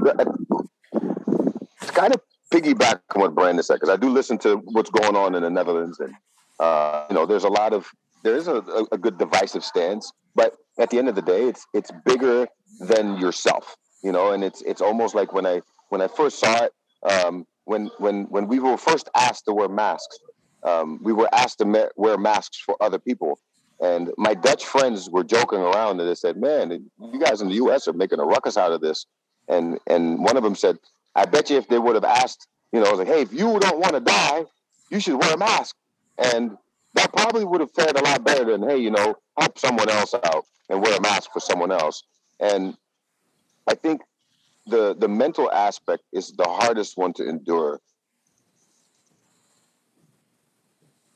[1.81, 2.21] it's kind of
[2.53, 5.51] piggyback on what Brandon said because I do listen to what's going on in the
[5.51, 6.15] Netherlands and
[6.61, 7.89] uh, you know there's a lot of
[8.25, 8.57] there is a,
[8.91, 12.49] a, good divisive stance, but at the end of the day, it's it's bigger
[12.81, 16.65] than yourself, you know, and it's it's almost like when I when I first saw
[16.65, 16.73] it,
[17.09, 20.19] um, when when when we were first asked to wear masks,
[20.65, 23.39] um, we were asked to wear masks for other people,
[23.81, 27.55] and my Dutch friends were joking around and they said, "Man, you guys in the
[27.57, 27.89] U.S.
[27.89, 29.07] are making a ruckus out of this."
[29.49, 30.79] And and one of them said,
[31.15, 33.79] "I bet you if they would have asked, you know, like, hey, if you don't
[33.79, 34.45] want to die,
[34.91, 35.77] you should wear a mask."
[36.19, 36.57] And
[36.95, 40.15] that probably would have fared a lot better than, hey, you know, help someone else
[40.15, 42.05] out and wear a mask for someone else.
[42.41, 42.77] And
[43.67, 44.03] I think
[44.67, 47.81] the the mental aspect is the hardest one to endure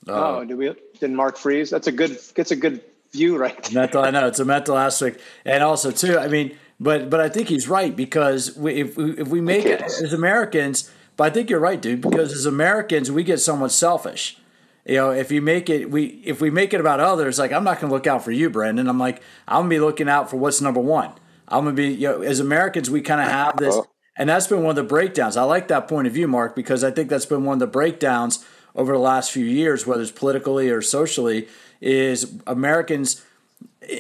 [0.09, 0.75] Uh, oh, did we?
[1.01, 1.71] Did Marc freeze?
[1.71, 2.19] That's a good.
[2.37, 3.73] It's a good view, right?
[3.73, 4.03] mental.
[4.03, 6.19] I know it's a mental aspect, and also too.
[6.19, 9.67] I mean, but but I think he's right because we, if we, if we make
[9.67, 13.73] it as Americans, But I think you're right, dude, because as Americans, we get somewhat
[13.73, 14.39] selfish.
[14.87, 17.65] You know, if you make it, we if we make it about others, like I'm
[17.65, 18.89] not going to look out for you, Brandon.
[18.89, 21.13] I'm like I'm going to be looking out for what's number one.
[21.49, 23.87] I'm going to be, you know, as Americans, we kind of have this, uh-huh.
[24.17, 25.37] and that's been one of the breakdowns.
[25.37, 27.67] I like that point of view, Marc, because I think that's been one of the
[27.67, 28.47] breakdowns
[28.79, 31.49] over the last few years, whether it's politically or socially,
[31.81, 33.25] is Americans,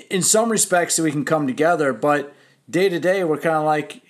[0.08, 2.32] in some respects, we can come together, but
[2.70, 4.00] day to day, we're kind of like,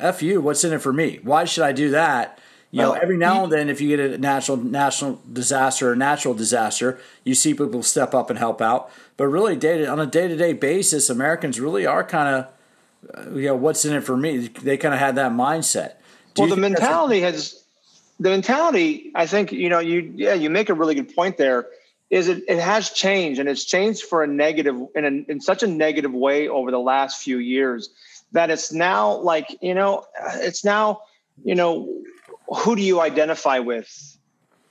[0.00, 1.20] "F you, what's in it for me?
[1.22, 2.40] Why should I do that?"
[2.72, 6.32] You know, every now and then, if you get a natural national disaster or natural
[6.32, 8.90] disaster, you see people step up and help out.
[9.18, 13.26] But really, day to, on a day to day basis, Americans really are kind of,
[13.26, 14.48] uh, you know, what's in it for me?
[14.48, 15.94] They kind of had that mindset.
[16.34, 17.61] Do well, the mentality has
[18.22, 19.10] the mentality.
[19.14, 21.66] I think you know you yeah you make a really good point there.
[22.08, 25.62] Is it it has changed and it's changed for a negative in a, in such
[25.62, 27.90] a negative way over the last few years
[28.32, 30.06] that it's now like you know
[30.36, 31.02] it's now
[31.44, 31.88] you know
[32.48, 34.18] who do you identify with?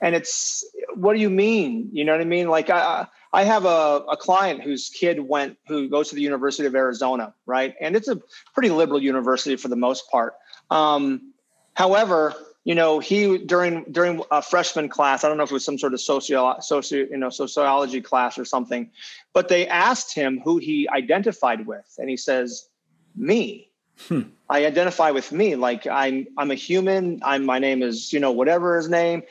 [0.00, 1.90] And it's what do you mean?
[1.92, 2.48] You know what I mean?
[2.48, 6.66] Like I I have a, a client whose kid went who goes to the University
[6.66, 7.74] of Arizona, right?
[7.80, 8.20] And it's a
[8.54, 10.34] pretty liberal university for the most part.
[10.70, 11.32] Um,
[11.74, 15.64] however, you know, he during during a freshman class, I don't know if it was
[15.64, 18.90] some sort of socio socio you know sociology class or something,
[19.32, 22.68] but they asked him who he identified with, and he says,
[23.16, 23.68] "Me."
[24.08, 24.22] Hmm.
[24.48, 25.56] I identify with me.
[25.56, 27.20] Like I'm I'm a human.
[27.22, 29.22] I'm my name is, you know, whatever his name.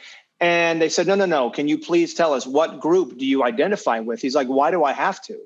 [0.42, 1.52] And they said, no, no, no.
[1.52, 4.20] Can you please tell us what group do you identify with?
[4.20, 5.38] He's like, why do I have to?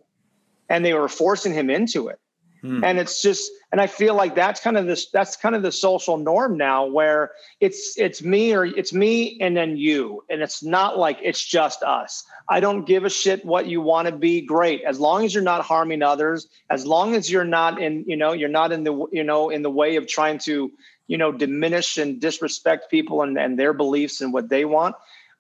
[0.69, 2.17] And they were forcing him into it.
[2.65, 2.83] Hmm.
[2.83, 5.71] And it's just, and I feel like that's kind of this, that's kind of the
[5.71, 10.23] social norm now where it's, it's me or it's me and then you.
[10.31, 12.23] And it's not like it's just us.
[12.49, 14.41] I don't give a shit what you want to be.
[14.41, 14.81] Great.
[14.81, 18.33] As long as you're not harming others, as long as you're not in, you know,
[18.33, 20.71] you're not in the, you know, in the way of trying to,
[21.05, 24.95] you know, diminish and disrespect people and, and their beliefs and what they want.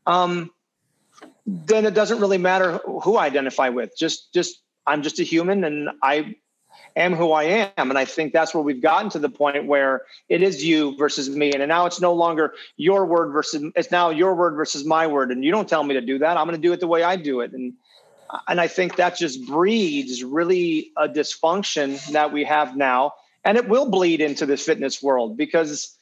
[0.05, 0.51] Um,
[1.47, 3.97] then it doesn't really matter who I identify with.
[3.97, 6.35] Just, just, I'm just a human and I
[6.95, 7.43] am who I
[7.77, 7.89] am.
[7.89, 11.29] And I think that's where we've gotten to the point where it is you versus
[11.29, 11.51] me.
[11.53, 15.31] And now it's no longer your word versus it's now your word versus my word.
[15.31, 16.37] And you don't tell me to do that.
[16.37, 17.53] I'm going to do it the way I do it.
[17.53, 17.73] And
[18.47, 23.13] and I think that just breeds really a dysfunction that we have now.
[23.43, 25.95] And it will bleed into this fitness world because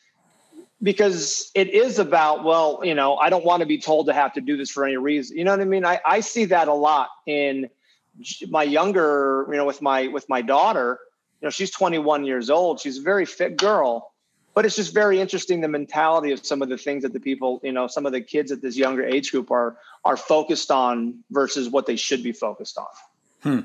[0.84, 4.34] because it is about well you know i don't want to be told to have
[4.34, 6.68] to do this for any reason you know what i mean i, I see that
[6.68, 7.70] a lot in
[8.50, 11.00] my younger, you know, with my with my daughter,
[11.42, 12.80] you know, she's 21 years old.
[12.80, 14.14] She's a very fit girl,
[14.54, 17.60] but it's just very interesting the mentality of some of the things that the people,
[17.64, 21.20] you know, some of the kids at this younger age group are are focused on
[21.32, 22.88] versus what they should be focused on.
[23.42, 23.60] Hmm.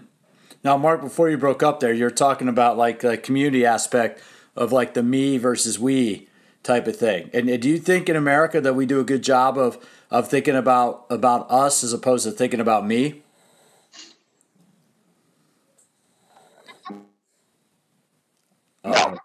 [0.65, 4.21] Now, Marc, before you broke up there, you're talking about like the community aspect
[4.57, 6.29] of like the me versus we
[6.63, 7.31] type of thing.
[7.33, 9.79] And do you think in America that we do a good job of
[10.11, 13.23] of thinking about about us as opposed to thinking about me?
[18.85, 19.19] No, um,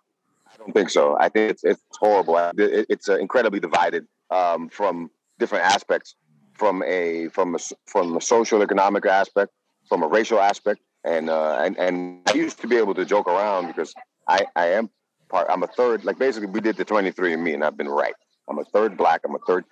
[0.48, 1.18] I don't think so.
[1.20, 2.38] I think it's it's horrible.
[2.58, 6.16] it's uh, incredibly divided um, from different aspects,
[6.54, 9.52] from a from a from a social economic aspect,
[9.88, 13.28] from a racial aspect, and uh, and and I used to be able to joke
[13.28, 13.94] around because
[14.28, 14.90] I I am
[15.30, 15.48] part.
[15.50, 16.06] I'm a third.
[16.06, 18.16] Like basically, we did the 23 and me, and I've been right.
[18.50, 19.22] I'm a third black.
[19.26, 19.66] I'm a third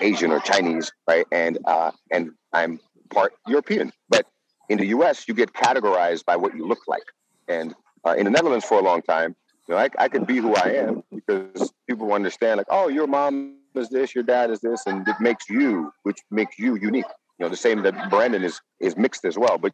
[0.00, 1.26] Asian or Chinese, right?
[1.32, 3.92] And uh, and I'm part European.
[4.08, 4.26] But
[4.68, 7.04] in the U.S., you get categorized by what you look like,
[7.48, 7.74] and
[8.04, 9.34] uh, in the Netherlands for a long time.
[9.68, 13.06] You know, I, I could be who I am because people understand, like, oh, your
[13.06, 17.06] mom is this, your dad is this, and it makes you, which makes you unique.
[17.38, 19.72] You know, the same that Brandon is is mixed as well, but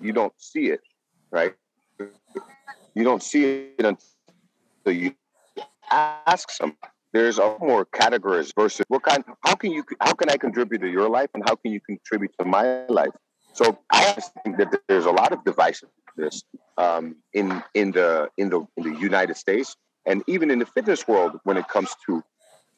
[0.00, 0.80] you don't see it,
[1.30, 1.54] right?
[2.94, 5.14] You don't see it until you
[5.90, 6.76] ask some.
[7.12, 9.24] There's a more categories versus what kind.
[9.44, 9.84] How can you?
[10.00, 13.14] How can I contribute to your life, and how can you contribute to my life?
[13.54, 16.42] So I think that there's a lot of divisiveness
[16.76, 21.06] um, in in the in the in the United States and even in the fitness
[21.06, 22.22] world when it comes to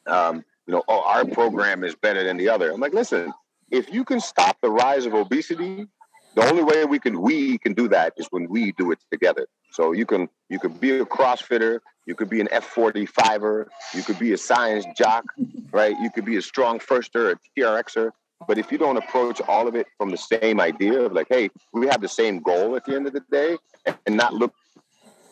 [0.05, 2.71] um, you know oh our program is better than the other.
[2.71, 3.33] I'm like, listen,
[3.71, 5.87] if you can stop the rise of obesity,
[6.35, 9.47] the only way we can we can do that is when we do it together.
[9.71, 14.19] So you can you could be a CrossFitter, you could be an F45er, you could
[14.19, 15.25] be a science jock,
[15.71, 15.95] right?
[15.99, 18.11] You could be a StrongFirster, a TRXer.
[18.47, 21.49] But if you don't approach all of it from the same idea of like, hey,
[21.73, 23.57] we have the same goal at the end of the day,
[24.05, 24.53] and not look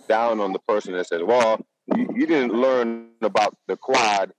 [0.08, 1.60] down on the person that says, well,
[1.96, 4.32] you, didn't learn about the quad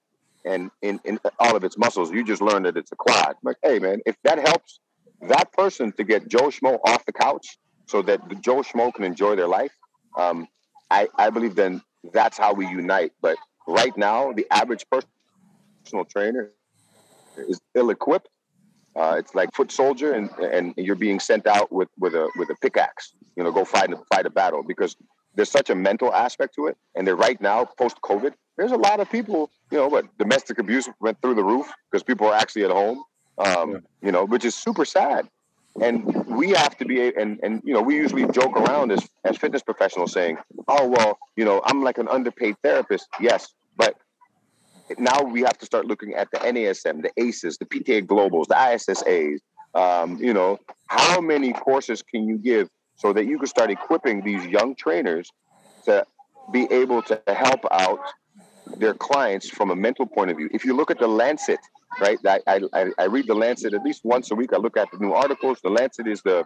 [0.45, 2.11] and in, in all of its muscles.
[2.11, 3.29] You just learned that it's a quad.
[3.29, 4.81] I'm like, hey, man, if that helps
[5.23, 9.37] that person to get Joe Schmo off the couch so that Joe Schmo can enjoy
[9.37, 9.73] their life,
[10.17, 10.49] um,
[10.91, 13.13] I, I believe then that's how we unite.
[13.21, 16.51] But right now the average personal trainer
[17.37, 18.29] is ill-equipped.
[18.97, 22.49] Uh, it's like foot soldier, and and you're being sent out with with a with
[22.51, 23.13] a pickaxe.
[23.37, 24.97] You know, go fight fight a battle because
[25.35, 26.79] there's such a mental aspect to it.
[26.95, 29.51] And then right now, post COVID, there's a lot of people.
[29.71, 33.05] You know, but domestic abuse went through the roof because people are actually at home.
[33.39, 35.29] Um, you know, which is super sad.
[35.83, 39.37] And we have to be, and and you know, we usually joke around as as
[39.37, 43.53] fitness professionals saying, "Oh well, you know, I'm like an underpaid therapist." Yes,
[44.99, 48.55] now we have to start looking at the NASM, the ACEs, the PTA Globals, the
[48.55, 49.39] ISSAs.
[49.75, 54.23] Um, you know, how many courses can you give so that you can start equipping
[54.23, 55.31] these young trainers
[55.85, 56.07] to
[56.53, 58.01] be able to help out
[58.79, 60.49] their clients from a mental point of view?
[60.53, 61.61] If you look at the Lancet,
[62.01, 62.19] right?
[62.27, 62.41] I,
[62.73, 64.53] I, I read the Lancet at least once a week.
[64.53, 65.61] I look at the new articles.
[65.63, 66.45] The Lancet is the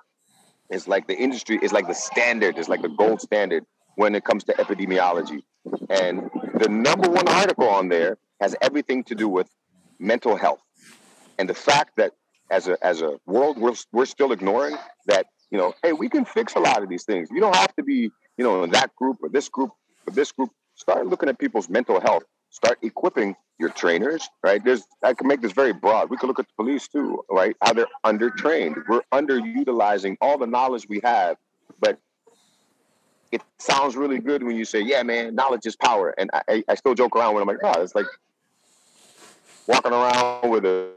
[0.71, 3.65] is like the industry is like the standard, It's like the gold standard
[3.97, 5.43] when it comes to epidemiology.
[5.91, 9.49] And the number one article on there has everything to do with
[9.99, 10.61] mental health.
[11.39, 12.13] And the fact that
[12.51, 14.77] as a as a world we're, we're still ignoring
[15.07, 17.29] that you know hey we can fix a lot of these things.
[17.31, 19.71] You don't have to be you know in that group or this group
[20.07, 22.25] or this group start looking at people's mental health.
[22.51, 24.63] Start equipping your trainers right?
[24.65, 26.11] There's i can make this very broad.
[26.11, 27.57] We could look at the police too right?
[27.63, 28.77] How they're undertrained.
[28.89, 31.37] We're underutilizing all the knowledge we have
[31.81, 31.99] but
[33.31, 36.15] it sounds really good when you say yeah man knowledge is power.
[36.19, 38.07] And i, I still joke around when i'm like oh it's like
[39.67, 40.91] walking around with a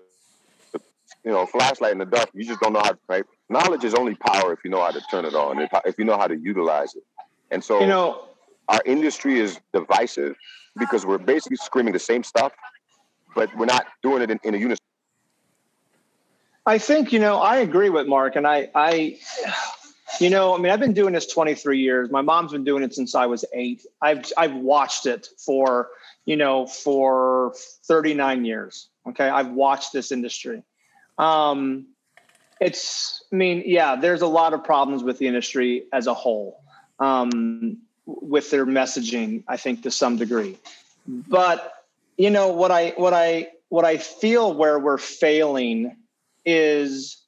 [1.23, 2.29] you know flashlight in the dark.
[2.33, 2.91] You just don't know how.
[2.91, 3.25] To, Right?
[3.49, 5.59] Knowledge is only power if you know how to turn it on.
[5.59, 7.03] If, if you know how to utilize it.
[7.51, 8.25] And so, you know,
[8.67, 10.35] our industry is divisive
[10.77, 12.53] because we're basically screaming the same stuff,
[13.35, 14.79] but we're not doing it in, in a unison.
[16.65, 19.19] I think you know I agree with Marc, and I I
[20.19, 22.09] you know I mean I've been doing this 23 years.
[22.09, 23.85] My mom's been doing it since I was eight.
[24.01, 25.89] I've I've watched it for
[26.25, 27.53] you know, for
[27.85, 28.89] 39 years.
[29.07, 29.27] Okay.
[29.27, 30.63] I've watched this industry.
[31.17, 31.87] Um,
[32.61, 36.61] it's, I mean, yeah, there's a lot of problems with the industry as a whole,
[36.99, 40.57] um, with their messaging, I think to some degree.
[41.05, 41.73] But,
[42.17, 45.97] you know, what I, what I, what I feel where we're failing
[46.45, 47.21] is,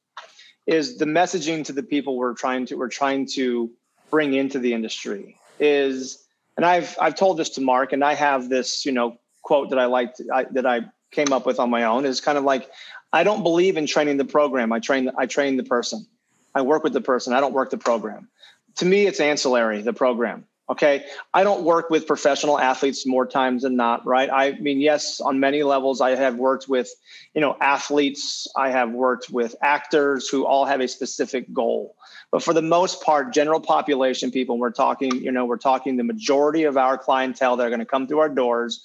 [0.66, 3.70] is the messaging to the people we're trying to, we're trying to
[4.10, 6.25] bring into the industry is,
[6.58, 9.80] and I've I've told this to Marc, and I have this you know quote that
[9.80, 12.70] I liked I, that I came up with on my own is kind of like
[13.14, 14.72] I don't believe in training the program.
[14.72, 16.06] I train I train the person.
[16.54, 17.34] I work with the person.
[17.34, 18.30] I don't work the program.
[18.78, 20.46] To me, it's ancillary the program.
[20.68, 21.06] Okay.
[21.32, 24.30] I don't work with professional athletes more times than not, right?
[24.32, 26.90] I mean, yes, on many levels, I have worked with,
[27.36, 28.48] you know, athletes.
[28.56, 31.96] I have worked with actors who all have a specific goal.
[32.32, 36.04] But for the most part, general population people, we're talking, you know, we're talking the
[36.04, 38.84] majority of our clientele that are going to come through our doors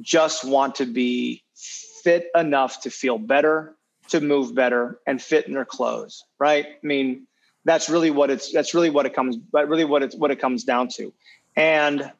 [0.00, 3.74] just want to be fit enough to feel better,
[4.08, 6.66] to move better, and fit in their clothes, right?
[6.66, 7.26] I mean,
[7.64, 10.40] that's really what it's that's really what it comes but really what it's what it
[10.40, 11.12] comes down to.
[11.56, 12.12] And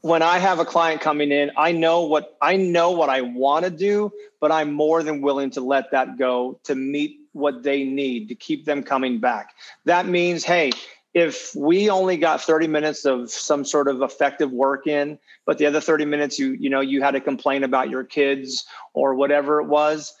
[0.00, 3.64] when I have a client coming in, I know what I know what I want
[3.64, 7.84] to do, but I'm more than willing to let that go to meet what they
[7.84, 9.50] need to keep them coming back.
[9.84, 10.72] That means, hey,
[11.14, 15.66] if we only got 30 minutes of some sort of effective work in, but the
[15.66, 19.60] other 30 minutes you you know you had to complain about your kids or whatever
[19.60, 20.14] it was,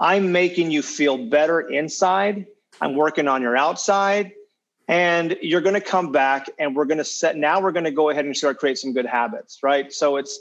[0.00, 2.46] I'm making you feel better inside.
[2.80, 4.32] I'm working on your outside.
[4.88, 7.92] And you're going to come back and we're going to set now we're going to
[7.92, 9.92] go ahead and start create some good habits right?
[9.92, 10.40] So it's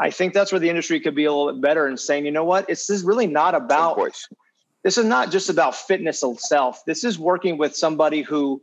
[0.00, 2.32] i think that's where the industry could be a little bit better in saying you
[2.32, 2.68] know what?
[2.68, 3.96] It's this is really not about
[4.82, 6.84] this is not just about fitness itself.
[6.84, 8.60] This is working with somebody who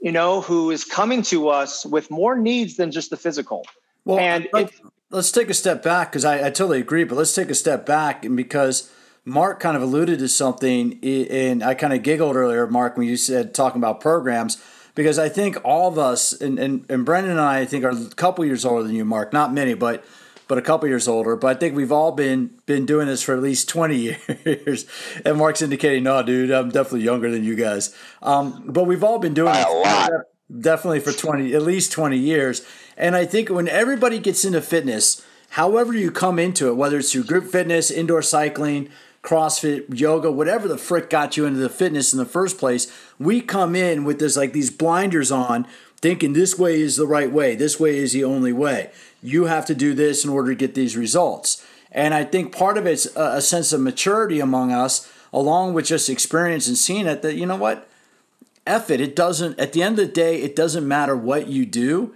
[0.00, 3.66] you know who is coming to us with more needs than just the physical.
[4.04, 4.70] Well and let,
[5.10, 7.84] us take a step back because I, I totally agree but let's take a step
[7.84, 8.92] back and because
[9.28, 13.16] Marc kind of alluded to something, and I kind of giggled earlier, Marc, when you
[13.16, 14.56] said talking about programs,
[14.94, 17.90] because I think all of us, and, and, and Brandon and I, I think are
[17.90, 19.32] a couple years older than you, Marc.
[19.32, 20.04] Not many, but
[20.48, 21.36] but a couple years older.
[21.36, 23.98] But I think we've all been been doing this for at least twenty
[24.44, 24.86] years.
[25.24, 27.94] and Marc's indicating, no, dude, I'm definitely younger than you guys.
[28.22, 30.10] Um, but we've all been doing it
[30.60, 32.66] definitely for twenty, at least twenty years.
[32.96, 37.12] And I think when everybody gets into fitness, however you come into it, whether it's
[37.12, 38.88] through group fitness, indoor cycling
[39.22, 43.40] CrossFit, yoga, whatever the frick got you into the fitness in the first place, we
[43.40, 45.66] come in with this like these blinders on,
[46.00, 48.90] thinking this way is the right way, this way is the only way.
[49.22, 51.66] You have to do this in order to get these results.
[51.90, 56.08] And I think part of it's a, sense of maturity among us, along with just
[56.08, 57.88] experience and seeing it that, you know what?
[58.66, 59.00] F it.
[59.00, 62.14] It doesn't, at the end of the day, it doesn't matter what you do.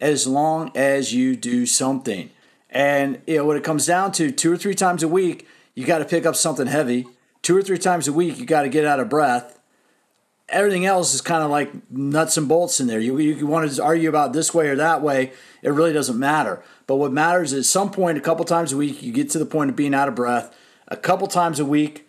[0.00, 2.30] as long as you do something.
[2.70, 5.84] And you know, when it comes down to two or three times a week, you
[5.84, 7.06] got to pick up something heavy.
[7.42, 9.58] Two or three times a week, you got to get out of breath.
[10.48, 13.00] Everything else is kind of like nuts and bolts in there.
[13.00, 16.62] You, you want to argue about this way or that way, it really doesn't matter.
[16.86, 19.38] But what matters is at some point, a couple times a week, you get to
[19.38, 20.54] the point of being out of breath.
[20.88, 22.06] A couple times a week,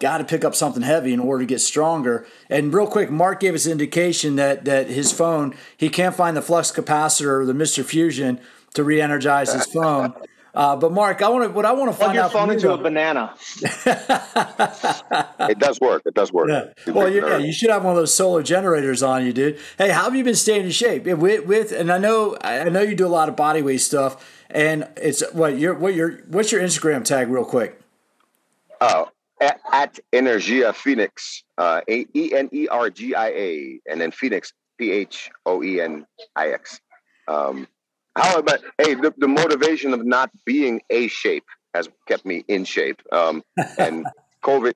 [0.00, 2.26] got to pick up something heavy in order to get stronger.
[2.50, 6.42] And real quick, Marc gave us indication that that his phone he can't find the
[6.42, 7.84] flux capacitor or the Mr.
[7.84, 8.40] Fusion
[8.74, 10.12] to re-energize his phone.
[10.56, 12.50] Uh, but Marc, I want to what I want to find Plug your out phone
[12.50, 13.34] into a banana.
[15.48, 16.02] It does work.
[16.06, 16.48] It does work.
[16.48, 16.92] Yeah.
[16.92, 19.58] Well, yeah, you should have one of those solar generators on you, dude.
[19.78, 22.80] Hey, how have you been staying in shape with, with and I know I know
[22.80, 26.50] you do a lot of body weight stuff, and it's what your what your what's
[26.50, 27.78] your Instagram tag, real quick?
[28.80, 34.00] Oh, at, at Energia Phoenix, uh, A E N E R G I A, and
[34.00, 36.80] then Phoenix, P H O E N I X.
[37.28, 37.68] Um,
[38.16, 41.44] how about hey, the, the motivation of not being a shape
[41.76, 43.00] has kept me in shape.
[43.12, 43.42] Um,
[43.78, 44.06] and
[44.42, 44.72] COVID,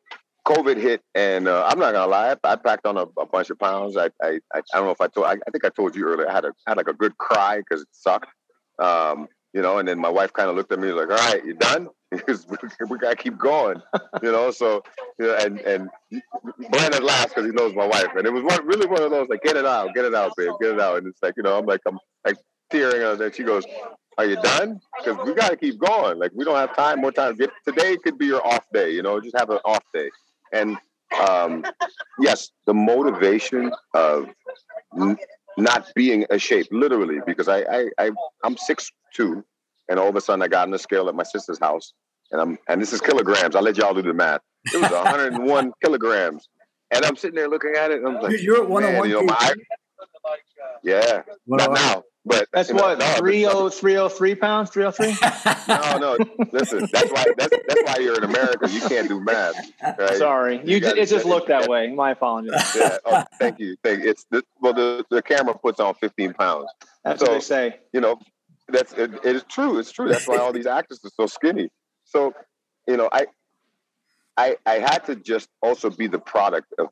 [0.46, 3.50] COVID hit, and uh, I'm not gonna lie, I, I packed on a, a bunch
[3.50, 3.96] of pounds.
[3.96, 6.28] I, I, I, don't know if I told, I, I think I told you earlier.
[6.28, 8.28] I had a had like a good cry because it sucked.
[8.78, 11.44] Um, you know, and then my wife kind of looked at me like, "All right,
[11.44, 11.88] you done?
[12.10, 12.44] Because
[12.88, 13.80] we gotta keep going."
[14.22, 14.82] You know, so
[15.18, 15.88] you know, and and
[16.70, 19.28] Brandon laughs because he knows my wife, and it was one really one of those
[19.28, 21.44] like, "Get it out, get it out, babe, get it out," and it's like you
[21.44, 22.36] know, I'm like I'm like
[22.70, 23.64] tearing, and then she goes,
[24.18, 24.80] "Are you done?
[24.98, 26.18] Because we gotta keep going.
[26.18, 27.36] Like we don't have time, more time.
[27.36, 28.90] Get, today could be your off day.
[28.92, 30.10] You know, just have an off day."
[30.52, 30.76] And
[31.28, 31.64] um,
[32.18, 34.28] yes, the motivation of
[34.98, 35.16] n-
[35.56, 38.10] not being a shape, literally, because I, I, I
[38.44, 39.44] I'm six two,
[39.88, 41.92] and all of a sudden I got on the scale at my sister's house,
[42.30, 43.56] and I'm and this is kilograms.
[43.56, 44.40] I'll let y'all do the math.
[44.72, 46.48] It was 101 kilograms,
[46.90, 49.16] and I'm sitting there looking at it, and I'm like, You're at 101 man, you
[49.16, 49.54] know, my,
[50.82, 55.16] yeah, not now, but That's you know, what no, but- 30 303 pounds, 303.
[55.68, 58.68] No, no, listen, that's why that's that's why you're in America.
[58.68, 59.54] You can't do math.
[59.98, 60.16] Right?
[60.16, 61.92] Sorry, you, You gotta- it just looked that way.
[61.92, 62.52] My apologies.
[62.76, 62.96] Yeah.
[63.06, 63.76] Oh, thank you.
[63.82, 64.10] Thank you.
[64.10, 66.68] It's the, well, the, the camera puts on 15 pounds.
[67.04, 67.76] That's So- what they say.
[67.92, 68.18] you know,
[68.68, 69.78] that's it, it is true.
[69.78, 70.08] It's true.
[70.08, 71.70] That's why all these actors are so skinny.
[72.04, 72.34] So,
[72.86, 73.26] you know, I,
[74.36, 76.88] I, I had to just also be the product of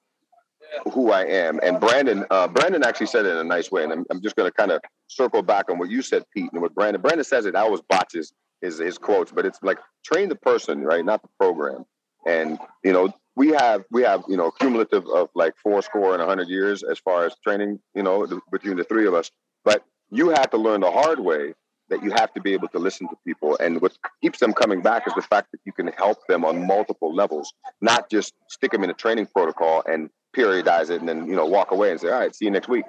[0.92, 1.60] who I am.
[1.62, 3.84] And Brandon, uh, Brandon actually said it in a nice way.
[3.84, 6.50] And I'm, I'm just going to kind of circle back on what you said, Pete,
[6.52, 7.00] and what Brandon.
[7.00, 7.56] Brandon says it.
[7.56, 11.28] I always botches his his quotes, but it's like train the person, right, not the
[11.38, 11.84] program.
[12.26, 16.22] And you know, we have we have you know cumulative of like four score and
[16.22, 19.30] hundred years as far as training, you know, the, between the three of us.
[19.64, 21.54] But you had to learn the hard way
[21.88, 23.56] that you have to be able to listen to people.
[23.60, 26.66] And what keeps them coming back is the fact that you can help them on
[26.66, 31.26] multiple levels, not just stick them in a training protocol and periodize it and then,
[31.26, 32.84] you know, walk away and say, all right, see you next week.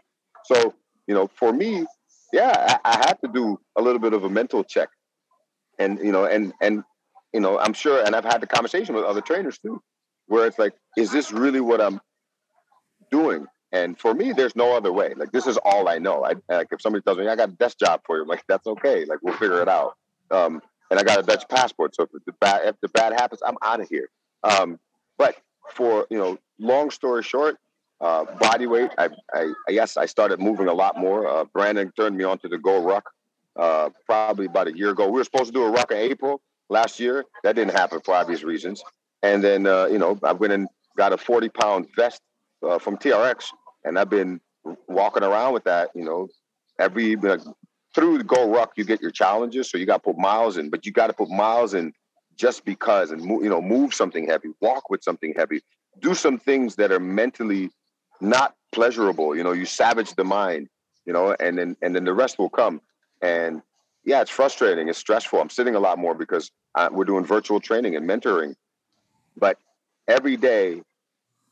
[0.46, 0.74] So,
[1.08, 1.86] you know, for me,
[2.34, 4.90] yeah, I, I had to do a little bit of a mental check.
[5.78, 6.84] And, you know, and, and,
[7.34, 9.82] you know, I'm sure, and I've had the conversation with other trainers too,
[10.28, 12.02] where it's like, is this really what I'm
[13.12, 13.48] doing?
[13.72, 15.14] And for me, there's no other way.
[15.16, 16.24] Like this is all I know.
[16.24, 18.44] I like if somebody tells me I got a desk job for you, I'm like
[18.48, 19.06] that's okay.
[19.06, 19.96] Like we'll figure it out.
[20.32, 23.42] Um, and I got a Dutch passport, so if the bad if the bad happens,
[23.46, 24.10] I'm out of here.
[24.44, 24.80] Um,
[25.18, 25.36] but
[25.74, 27.58] for you know, long story short,
[28.02, 28.92] uh, body weight.
[28.98, 31.28] I, I yes, I started moving a lot more.
[31.28, 33.04] Uh, Brandon turned me on to the GORUCK
[33.56, 35.08] uh, probably about a year ago.
[35.08, 37.26] We were supposed to do a ruck in April last year.
[37.44, 38.84] That didn't happen for obvious reasons.
[39.24, 42.22] And then uh, you know, I went and got a 40 pound vest
[42.64, 43.46] uh, from TRX,
[43.84, 44.40] and I've been
[44.88, 45.90] walking around with that.
[45.96, 46.30] You know,
[46.80, 47.16] every
[47.96, 50.86] through the GORUCK, you get your challenges, so you got to put miles in, but
[50.86, 51.92] you got to put miles in
[52.36, 55.62] just because, and you know, move something heavy, walk with something heavy,
[56.00, 57.72] do some things that are mentally
[58.22, 59.36] not pleasurable.
[59.36, 60.70] You know, you savage the mind.
[61.06, 62.82] You know, and then and then the rest will come.
[63.22, 63.64] And
[64.04, 64.90] yeah, it's frustrating.
[64.90, 65.42] It's stressful.
[65.42, 68.56] I'm sitting a lot more because uh, we're doing virtual training and mentoring.
[69.36, 69.58] But
[70.08, 70.82] every day,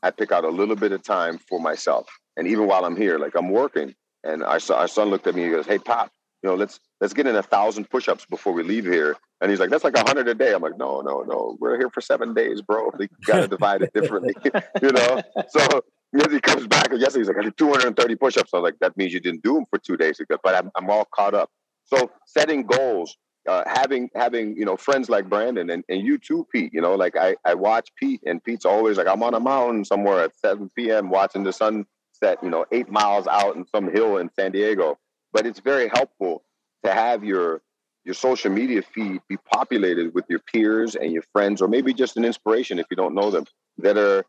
[0.02, 2.08] I pick out a little bit of time for myself.
[2.36, 5.42] And even while I'm here, like I'm working, and our our son looked at me
[5.42, 6.12] and he goes, "Hey, pop,
[6.42, 9.60] you know, let's let's get in a thousand push-ups before we leave here." And he's
[9.60, 11.56] like, "That's like a hundred a day." I'm like, "No, no, no.
[11.60, 12.90] We're here for seven days, bro.
[12.98, 14.34] We got to divide it differently,
[14.82, 15.82] you know." So
[16.12, 18.78] yes, he comes back and yesterday he's like, "I did 230 push-ups." I was like,
[18.80, 21.34] "That means you didn't do them for two days." Goes, "But I'm I'm all caught
[21.34, 21.50] up."
[21.84, 23.16] So setting goals,
[23.48, 26.72] uh, having having you know friends like Brandon and, and you too, Pete.
[26.72, 29.84] You know, like I I watch Pete and Pete's always like I'm on a mountain
[29.84, 31.10] somewhere at 7 p.m.
[31.10, 32.42] watching the sun set.
[32.42, 34.98] You know, eight miles out in some hill in San Diego.
[35.38, 36.42] But it's very helpful
[36.84, 37.62] to have your
[38.04, 42.16] your social media feed be populated with your peers and your friends, or maybe just
[42.16, 43.44] an inspiration if you don't know them
[43.78, 44.24] that are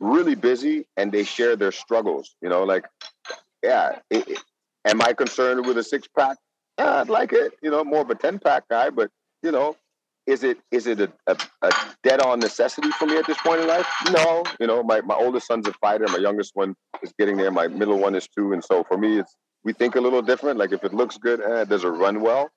[0.00, 2.36] really busy and they share their struggles.
[2.42, 2.84] You know, like
[3.62, 4.42] yeah, it, it-
[4.84, 6.36] am I concerned with a six pack?
[6.76, 9.10] Uh, I'd like it, you know, more of a 10 pack guy, but
[9.42, 9.76] you know,
[10.26, 11.70] is it is it a, a, a
[12.02, 13.86] dead on necessity for me at this point in life?
[14.10, 17.50] No, you know, my, my oldest son's a fighter, my youngest one is getting there,
[17.50, 19.34] my middle one is two, and so for me, it's
[19.64, 20.58] we think a little different.
[20.58, 22.50] Like if it looks good, eh, does it run well?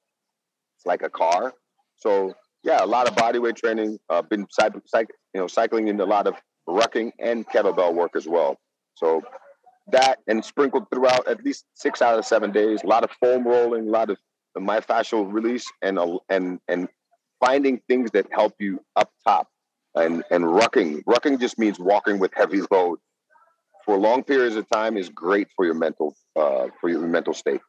[0.77, 1.53] It's like a car.
[1.97, 2.33] So
[2.63, 3.99] yeah, a lot of body weight training.
[4.09, 4.81] Uh, been cyc-
[5.33, 6.35] you know cycling into a lot of
[6.67, 8.57] rucking and kettlebell work as well.
[8.95, 9.21] So
[9.91, 12.83] that and sprinkled throughout at least six out of seven days.
[12.83, 14.17] A lot of foam rolling, a lot of
[14.57, 15.99] myofascial release, and
[16.29, 16.87] and and
[17.39, 19.47] finding things that help you up top.
[19.95, 21.03] And and rucking.
[21.03, 22.97] Rucking just means walking with heavy load
[23.85, 27.61] for long periods of time is great for your mental uh, for your mental state.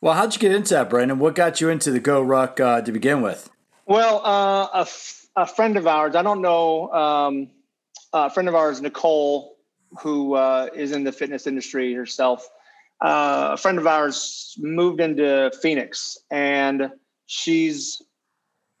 [0.00, 1.18] Well, how'd you get into that, Brandon?
[1.18, 3.50] What got you into the GORUCK uh, to begin with?
[3.86, 7.50] Well, uh, a, f- a friend of ours, I don't know, um,
[8.12, 9.56] a friend of ours, Nicole,
[10.00, 12.46] who uh, is in the fitness industry herself.
[13.00, 16.90] Uh, a friend of ours moved into Phoenix, and
[17.26, 18.02] she's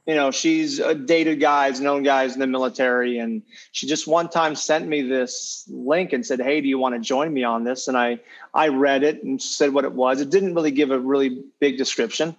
[0.06, 3.18] you know, she's a dated guys, known guys in the military.
[3.18, 3.42] And
[3.72, 7.00] she just one time sent me this link and said, Hey, do you want to
[7.00, 7.88] join me on this?
[7.88, 8.20] And I,
[8.54, 10.20] I read it and said what it was.
[10.20, 12.36] It didn't really give a really big description,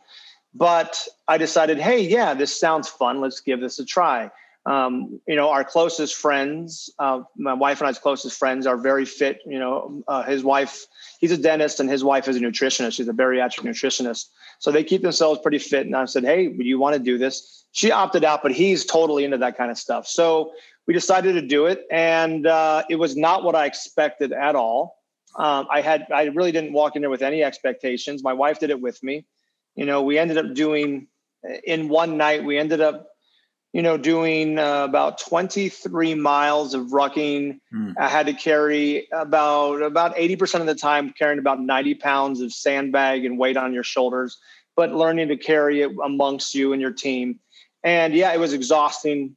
[0.53, 3.19] but I decided, Hey, yeah, this sounds fun.
[3.19, 4.31] Let's give this a try.
[4.67, 9.05] Um, you know, our closest friends, uh, my wife and I's closest friends are very
[9.05, 9.39] fit.
[9.45, 10.85] You know, uh, his wife,
[11.19, 12.93] he's a dentist and his wife is a nutritionist.
[12.93, 14.25] She's a bariatric nutritionist.
[14.59, 15.85] So they keep themselves pretty fit.
[15.85, 17.57] And I said, Hey, would you want to do this?
[17.77, 20.07] she opted out, but he's totally into that kind of stuff.
[20.07, 20.51] So
[20.87, 24.97] we decided to do it, and uh, it was not what I expected at all.
[25.35, 28.23] Um, I had I really didn't walk in there with any expectations.
[28.23, 29.25] My wife did it with me.
[29.75, 31.07] You know, we ended up doing
[31.63, 32.43] in one night.
[32.43, 33.09] We ended up,
[33.73, 37.59] you know, doing uh, about 23 miles of rucking.
[37.73, 37.93] Mm.
[37.99, 42.41] I had to carry about about 80 percent of the time carrying about 90 pounds
[42.41, 44.37] of sandbag and weight on your shoulders,
[44.75, 47.39] but learning to carry it amongst you and your team
[47.87, 49.35] and yeah, it was exhausting,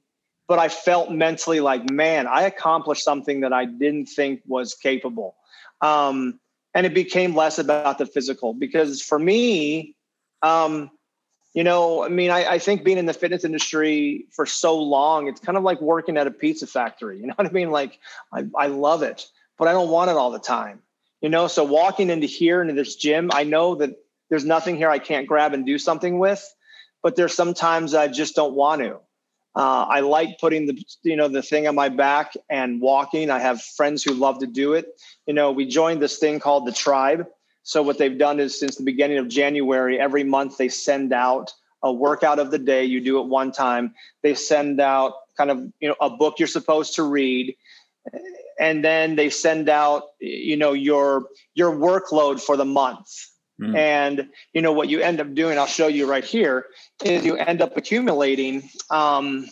[0.49, 5.37] but I felt mentally like, man, I accomplished something that I didn't think was capable.
[5.81, 6.41] Um,
[6.75, 9.95] and it became less about the physical because for me,
[10.43, 10.91] um,
[11.55, 15.27] you know, I mean, I, I, think being in the fitness industry for so long,
[15.27, 17.19] it's kind of like working at a pizza factory.
[17.21, 17.71] You know what I mean?
[17.71, 17.99] Like,
[18.33, 19.27] I, I love it,
[19.59, 20.81] but I don't want it all the time.
[21.21, 23.91] You know, so walking into here into this gym, I know that
[24.29, 26.47] there's nothing here I can't grab and do something with
[27.03, 28.97] but there's sometimes I just don't want to.
[29.55, 33.31] Uh, I like putting the you know the thing on my back and walking.
[33.31, 34.87] I have friends who love to do it.
[35.27, 37.27] You know, we joined this thing called the Tribe.
[37.71, 41.53] So what they've done is since the beginning of January, every month they send out
[41.85, 42.85] a workout of the day.
[42.85, 43.95] You do it one time.
[44.23, 47.57] They send out kind of you know a book you're supposed to read,
[48.59, 53.09] and then they send out you know your your workload for the month
[53.61, 53.77] Mm.
[53.77, 56.65] And you know what you end up doing, I'll show you right here,
[57.05, 59.47] is you end up accumulating um,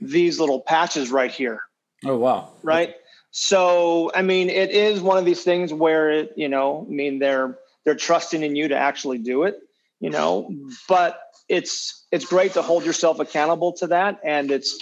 [0.00, 1.60] these little patches right here.
[2.04, 2.50] Oh wow!
[2.64, 2.96] Right.
[3.38, 7.18] So I mean, it is one of these things where it, you know, I mean,
[7.18, 9.58] they're they're trusting in you to actually do it,
[10.00, 10.50] you know,
[10.88, 14.78] but it's it's great to hold yourself accountable to that, and it's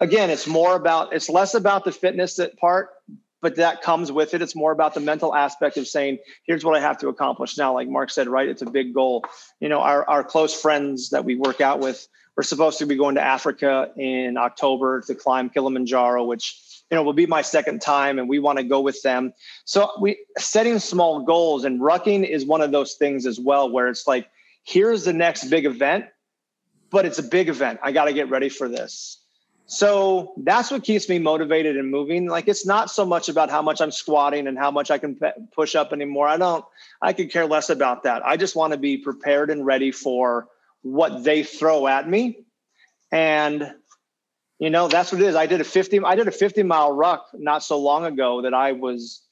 [0.00, 2.90] again, it's more about it's less about the fitness part
[3.40, 4.40] but that comes with it.
[4.40, 7.74] It's more about the mental aspect of saying, here's what I have to accomplish now.
[7.74, 8.48] Like Marc said, right?
[8.48, 9.22] It's a big goal.
[9.60, 12.96] You know, our, our close friends that we work out with, we're supposed to be
[12.96, 16.58] going to Africa in October to climb Kilimanjaro, which
[16.90, 19.32] you know will be my second time and we want to go with them
[19.64, 23.88] so we setting small goals and rucking is one of those things as well where
[23.88, 24.28] it's like
[24.64, 26.06] here's the next big event
[26.90, 29.24] but it's a big event i got to get ready for this
[29.66, 32.28] so that's what keeps me motivated and moving.
[32.28, 35.18] Like it's not so much about how much I'm squatting and how much I can
[35.54, 36.28] push up anymore.
[36.28, 36.64] I don't,
[37.00, 38.24] I could care less about that.
[38.26, 40.48] I just want to be prepared and ready for
[40.82, 42.44] what they throw at me.
[43.10, 43.74] And,
[44.58, 45.34] you know, that's what it is.
[45.34, 48.54] I did a 50, I did a 50 mile ruck not so long ago that
[48.54, 49.22] I was,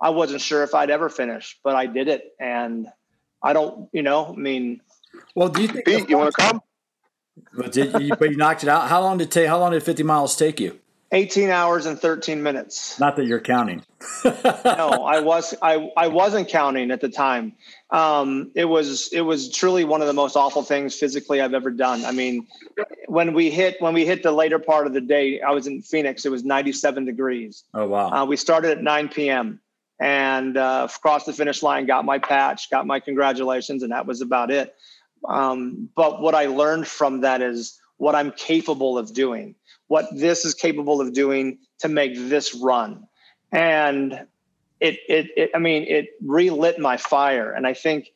[0.00, 2.24] I wasn't sure if I'd ever finish, but I did it.
[2.40, 2.88] And
[3.42, 4.80] I don't, you know, I mean,
[5.34, 6.62] well, do you think Pete, you want to come?
[7.52, 8.88] But did you, but you knocked it out.
[8.88, 9.48] How long did it take?
[9.48, 10.78] How long did 50 miles take you?
[11.12, 12.98] 18 hours and 13 minutes.
[13.00, 13.82] Not that you're counting.
[14.24, 17.52] no, I was I I wasn't counting at the time.
[17.90, 21.70] Um, it was it was truly one of the most awful things physically I've ever
[21.70, 22.04] done.
[22.04, 22.46] I mean,
[23.06, 25.82] when we hit when we hit the later part of the day, I was in
[25.82, 26.24] Phoenix.
[26.24, 27.64] It was 97 degrees.
[27.74, 28.10] Oh wow!
[28.10, 29.60] Uh, we started at 9 p.m.
[29.98, 34.20] and uh, crossed the finish line, got my patch, got my congratulations, and that was
[34.20, 34.74] about it.
[35.28, 39.54] Um, but what I learned from that is what I'm capable of doing,
[39.90, 43.08] what this is capable of doing to make this run.
[43.50, 44.12] And
[44.78, 47.50] it, it, it, I mean, it relit my fire.
[47.50, 48.12] And I think,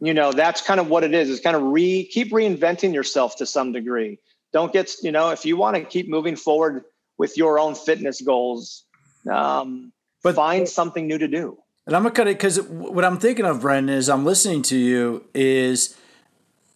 [0.00, 1.30] you know, that's kind of what it is.
[1.30, 4.18] It's kind of re keep reinventing yourself to some degree.
[4.52, 6.82] Don't get, you know, if you want to keep moving forward
[7.18, 8.84] with your own fitness goals,
[9.30, 9.92] um,
[10.24, 11.56] but find something new to do.
[11.86, 14.76] And I'm gonna cut it because what I'm thinking of, Brandon, is I'm listening to
[14.76, 15.96] you is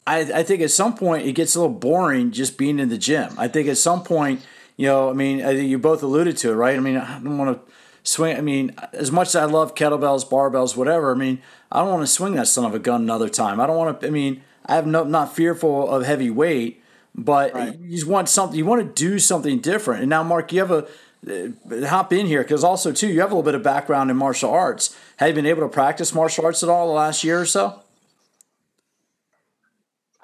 [0.06, 2.98] I, I think at some point it gets a little boring just being in the
[2.98, 3.32] gym.
[3.38, 4.42] I think at some point,
[4.76, 6.76] you know, I mean, I think you both alluded to it, right?
[6.76, 8.36] I mean, I don't want to swing.
[8.36, 11.12] I mean, as much as I love kettlebells, barbells, whatever.
[11.12, 11.40] I mean,
[11.72, 13.60] I don't want to swing that son of a gun another time.
[13.60, 14.06] I don't want to.
[14.06, 16.82] I mean, I have no not fearful of heavy weight,
[17.14, 17.78] but right.
[17.78, 18.58] you just want something.
[18.58, 20.02] You want to do something different.
[20.02, 20.86] And now, Marc, you have a
[21.26, 24.16] uh, hop in here because also too you have a little bit of background in
[24.16, 24.94] martial arts.
[25.16, 27.80] Have you been able to practice martial arts at all the last year or so?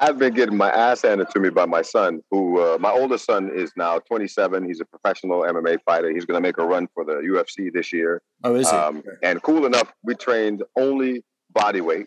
[0.01, 3.27] I've been getting my ass handed to me by my son, who uh, my oldest
[3.27, 4.65] son is now 27.
[4.67, 6.11] He's a professional MMA fighter.
[6.11, 8.23] He's going to make a run for the UFC this year.
[8.43, 8.77] Oh, is he?
[8.77, 11.23] Um, and cool enough, we trained only
[11.53, 12.07] body weight,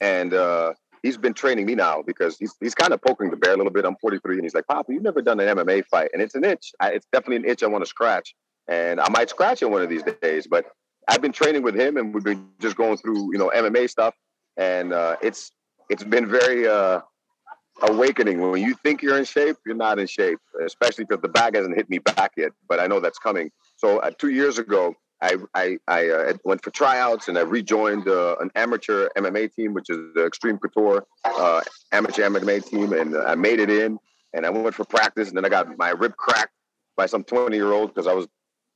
[0.00, 3.52] and uh, he's been training me now because he's he's kind of poking the bear
[3.52, 3.84] a little bit.
[3.84, 6.44] I'm 43, and he's like, "Papa, you've never done an MMA fight, and it's an
[6.44, 6.72] itch.
[6.80, 8.34] I, it's definitely an itch I want to scratch,
[8.68, 10.64] and I might scratch it one of these days." But
[11.08, 14.14] I've been training with him, and we've been just going through you know MMA stuff,
[14.56, 15.50] and uh, it's
[15.88, 17.00] it's been very uh,
[17.82, 18.40] awakening.
[18.40, 21.76] When you think you're in shape, you're not in shape, especially because the bag hasn't
[21.76, 22.52] hit me back yet.
[22.68, 23.50] But I know that's coming.
[23.76, 28.08] So uh, two years ago, I I, I uh, went for tryouts and I rejoined
[28.08, 31.60] uh, an amateur MMA team, which is the Xtreme Couture uh,
[31.92, 33.98] amateur MMA team, and I made it in.
[34.32, 36.52] And I went for practice, and then I got my rib cracked
[36.96, 38.26] by some 20 year old because I was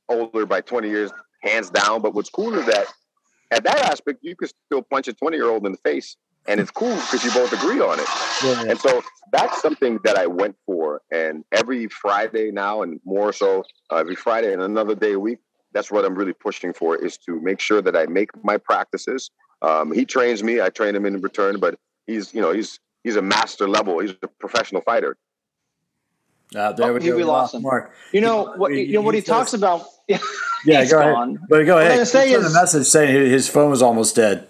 [0.07, 1.11] older by 20 years,
[1.43, 2.01] hands down.
[2.01, 2.85] But what's cool is that
[3.51, 6.15] at that aspect, you could still punch a 20 year old in the face
[6.49, 8.07] and it's cool because you both agree on it.
[8.43, 8.71] Yeah.
[8.71, 11.01] And so that's something that I went for.
[11.11, 15.37] And every Friday now, and more so uh, every Friday and another day a week,
[15.73, 19.29] that's what I'm really pushing for is to make sure that I make my practices.
[19.61, 21.77] Um, he trains me, I train him in return, but
[22.07, 23.99] he's you know he's he's a master level.
[23.99, 25.15] He's a professional fighter.
[26.55, 27.15] Uh, there oh, we go.
[27.15, 27.61] We lost him.
[27.61, 27.93] Marc.
[28.11, 28.73] You know what?
[28.73, 29.85] You know what he, he talks about.
[30.07, 31.37] yeah, go ahead.
[31.47, 32.07] But go ahead.
[32.07, 34.47] Say is, a message saying his phone was almost dead.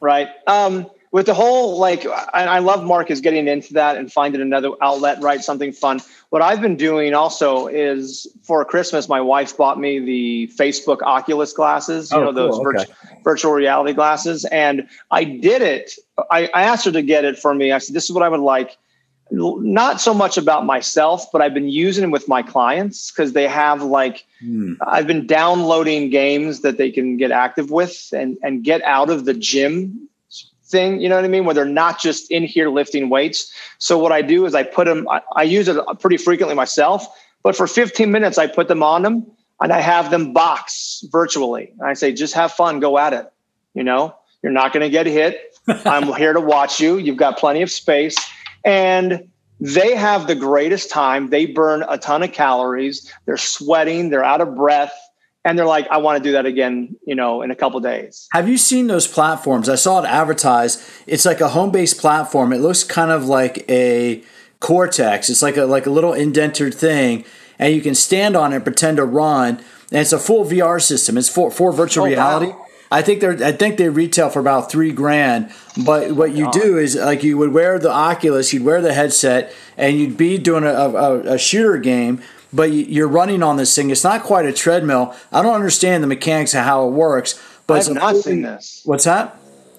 [0.00, 0.28] Right.
[0.48, 4.40] Um, with the whole like I, I love Marc is getting into that and finding
[4.40, 5.42] another outlet, right?
[5.42, 6.00] Something fun.
[6.30, 11.52] What I've been doing also is for Christmas, my wife bought me the Facebook Oculus
[11.52, 12.68] glasses, you oh, know, those cool.
[12.68, 12.92] okay.
[13.24, 14.44] virtual reality glasses.
[14.46, 15.92] And I did it.
[16.30, 17.72] I, I asked her to get it for me.
[17.72, 18.76] I said, This is what I would like
[19.32, 23.46] not so much about myself, but I've been using them with my clients because they
[23.46, 24.76] have like mm.
[24.84, 29.24] I've been downloading games that they can get active with and and get out of
[29.24, 30.08] the gym
[30.70, 31.44] thing, you know what I mean?
[31.44, 33.52] Where they're not just in here lifting weights.
[33.78, 37.06] So what I do is I put them, I, I use it pretty frequently myself,
[37.42, 39.26] but for 15 minutes, I put them on them
[39.60, 41.72] and I have them box virtually.
[41.78, 43.30] And I say, just have fun, go at it.
[43.74, 45.56] You know, you're not going to get hit.
[45.68, 46.98] I'm here to watch you.
[46.98, 48.16] You've got plenty of space.
[48.64, 49.28] And
[49.60, 51.30] they have the greatest time.
[51.30, 53.12] They burn a ton of calories.
[53.26, 54.08] They're sweating.
[54.08, 54.92] They're out of breath
[55.44, 58.28] and they're like, I want to do that again, you know, in a couple days.
[58.32, 59.68] Have you seen those platforms?
[59.68, 60.82] I saw it advertised.
[61.06, 62.52] It's like a home based platform.
[62.52, 64.22] It looks kind of like a
[64.60, 65.30] Cortex.
[65.30, 67.24] It's like a like a little indented thing,
[67.58, 69.56] and you can stand on it, and pretend to run,
[69.90, 71.16] and it's a full VR system.
[71.16, 72.48] It's for for virtual oh, reality.
[72.48, 72.66] Wow.
[72.90, 75.50] I think they're I think they retail for about three grand.
[75.82, 79.54] But what you do is like you would wear the Oculus, you'd wear the headset,
[79.78, 82.20] and you'd be doing a, a, a shooter game
[82.52, 83.90] but you're running on this thing.
[83.90, 85.14] It's not quite a treadmill.
[85.32, 87.40] I don't understand the mechanics of how it works.
[87.66, 88.82] But I have not seen this.
[88.84, 89.36] What's that?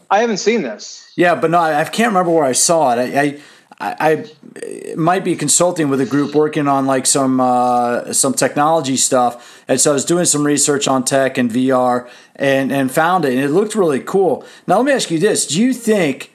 [0.09, 1.09] I haven't seen this.
[1.15, 3.15] Yeah, but no, I, can't remember where I saw it.
[3.15, 3.39] I,
[3.79, 4.25] I,
[4.59, 9.63] I might be consulting with a group working on like some uh, some technology stuff,
[9.67, 13.33] and so I was doing some research on tech and VR, and and found it,
[13.33, 14.45] and it looked really cool.
[14.67, 16.30] Now let me ask you this: Do you think?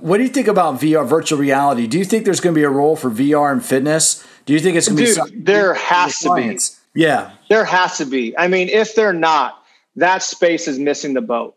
[0.00, 1.86] What do you think about VR, virtual reality?
[1.86, 4.26] Do you think there's going to be a role for VR in fitness?
[4.44, 5.40] Do you think it's going to be?
[5.40, 6.58] There has to be.
[6.94, 8.36] Yeah, there has to be.
[8.36, 9.62] I mean, if they're not,
[9.96, 11.56] that space is missing the boat.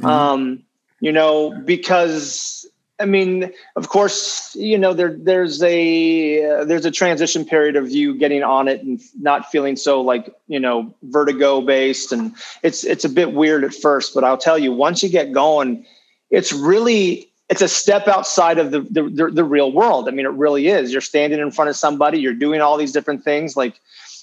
[0.00, 0.06] Mm-hmm.
[0.06, 0.62] Um,
[1.00, 2.66] you know, because
[3.00, 7.90] I mean, of course, you know there there's a uh, there's a transition period of
[7.90, 12.84] you getting on it and not feeling so like you know vertigo based, and it's
[12.84, 14.14] it's a bit weird at first.
[14.14, 15.86] But I'll tell you, once you get going,
[16.30, 20.08] it's really it's a step outside of the, the, the, the real world.
[20.08, 20.90] I mean, it really is.
[20.90, 23.78] You're standing in front of somebody, you're doing all these different things like,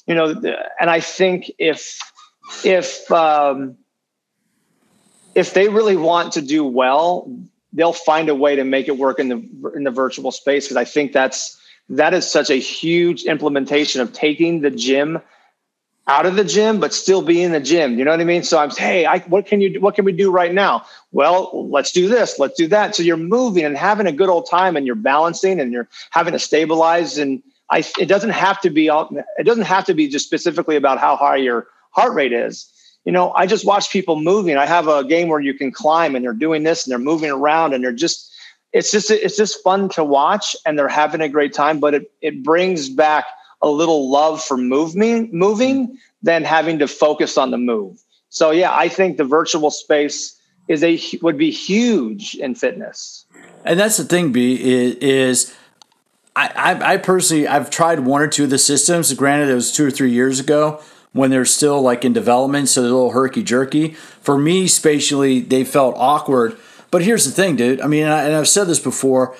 [0.08, 0.34] you know,
[0.82, 2.00] and I think if,
[2.64, 3.78] if, um,
[5.36, 7.32] if they really want to do well,
[7.72, 10.68] they'll find a way to make it work in the, in the virtual space.
[10.68, 11.56] Cause I think that's,
[11.90, 15.22] that is such a huge implementation of taking the gym
[16.10, 18.00] out of the gym, but still be in the gym.
[18.00, 18.42] You know what I mean?
[18.42, 20.84] So I'm hey, I, what can you what can we do right now?
[21.12, 22.96] Well, let's do this, let's do that.
[22.96, 26.34] So you're moving and having a good old time, and you're balancing, and you're having
[26.34, 27.20] to stabilize.
[27.20, 30.98] And I, it doesn't have to be it doesn't have to be just specifically about
[30.98, 32.68] how high your heart rate is.
[33.06, 34.58] You know, I just watch people moving.
[34.58, 37.30] I have a game where you can climb, and they're doing this, and they're moving
[37.30, 38.34] around, and they're just
[38.74, 41.80] it's just it's just fun to watch, and they're having a great time.
[41.80, 43.26] But it it brings back
[43.62, 48.02] a little love for moving moving than having to focus on the move.
[48.30, 53.26] So yeah, I think the virtual space is a would be huge in fitness.
[53.66, 54.58] And that's the thing, B
[55.02, 55.54] is,
[56.36, 59.14] I, I, I personally I've tried one or two of the systems.
[59.14, 60.82] Granted, it was two or three years ago
[61.12, 63.90] when they're still like in development, so they're a little herky jerky.
[64.22, 66.56] For me, spatially, they felt awkward.
[66.92, 67.82] But here's the thing, dude.
[67.82, 69.36] I mean, and, I, and I've said this before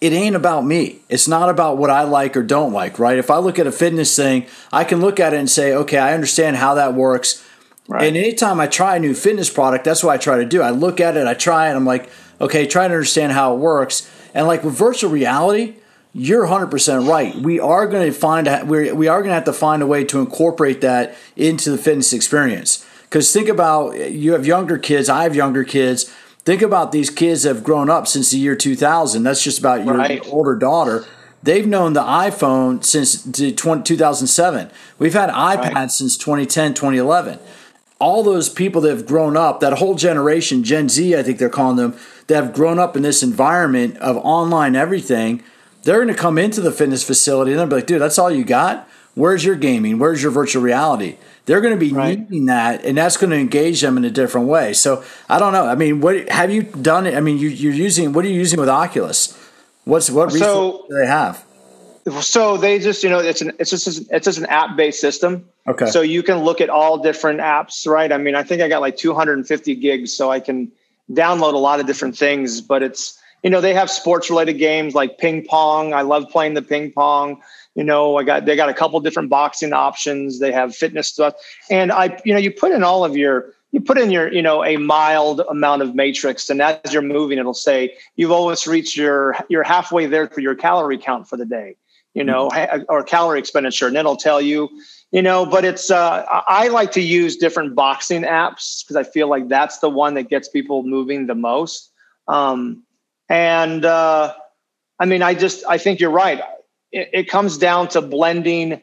[0.00, 1.00] it ain't about me.
[1.08, 3.18] It's not about what I like or don't like, right?
[3.18, 5.98] If I look at a fitness thing, I can look at it and say, okay,
[5.98, 7.44] I understand how that works.
[7.86, 8.04] Right.
[8.04, 10.62] And anytime I try a new fitness product, that's what I try to do.
[10.62, 12.08] I look at it, I try it, I'm like,
[12.40, 14.08] okay, try to understand how it works.
[14.32, 15.74] And like with virtual reality,
[16.12, 17.34] you're 100% right.
[17.36, 20.04] We are going to find we we are going to have to find a way
[20.04, 22.86] to incorporate that into the fitness experience.
[23.10, 26.12] Cuz think about you have younger kids, I have younger kids
[26.44, 29.22] Think about these kids that have grown up since the year 2000.
[29.22, 30.26] That's just about your right.
[30.28, 31.04] older daughter.
[31.42, 34.70] They've known the iPhone since 2007.
[34.98, 35.90] We've had iPads right.
[35.90, 37.38] since 2010, 2011.
[37.98, 41.50] All those people that have grown up, that whole generation, Gen Z, I think they're
[41.50, 45.42] calling them, that have grown up in this environment of online everything,
[45.82, 48.30] they're going to come into the fitness facility and they'll be like, dude, that's all
[48.30, 48.88] you got?
[49.14, 49.98] Where's your gaming?
[49.98, 51.16] Where's your virtual reality?
[51.50, 52.16] they're going to be right.
[52.16, 54.72] needing that, and that's going to engage them in a different way.
[54.72, 55.66] So I don't know.
[55.66, 57.08] I mean, what have you done?
[57.08, 59.36] I mean, you, are using what are you using with Oculus?
[59.84, 61.44] What's what so, do they have?
[62.20, 65.44] So they just you know it's an it's just it's just an app based system.
[65.66, 65.86] Okay.
[65.86, 68.12] So you can look at all different apps, right?
[68.12, 70.70] I mean, I think I got like 250 gigs, so I can
[71.10, 72.60] download a lot of different things.
[72.60, 75.94] But it's you know they have sports related games like ping pong.
[75.94, 77.42] I love playing the ping pong
[77.74, 80.38] you know i got they got a couple different boxing options.
[80.38, 81.34] They have fitness stuff.
[81.70, 84.42] And i you know you put in all of your you put in your you
[84.42, 88.96] know a mild amount of matrix and as you're moving it'll say you've always reached
[88.96, 91.76] your you're halfway there for your calorie count for the day
[92.14, 92.82] you know mm-hmm.
[92.88, 93.86] or calorie expenditure.
[93.86, 94.68] And it'll tell you
[95.12, 99.28] you know but it's uh, i like to use different boxing apps because i feel
[99.28, 101.92] like that's the one that gets people moving the most.
[102.28, 102.84] Um,
[103.28, 104.34] and uh,
[104.98, 106.40] i mean i just i think you're right
[106.92, 108.82] it, it comes down to blending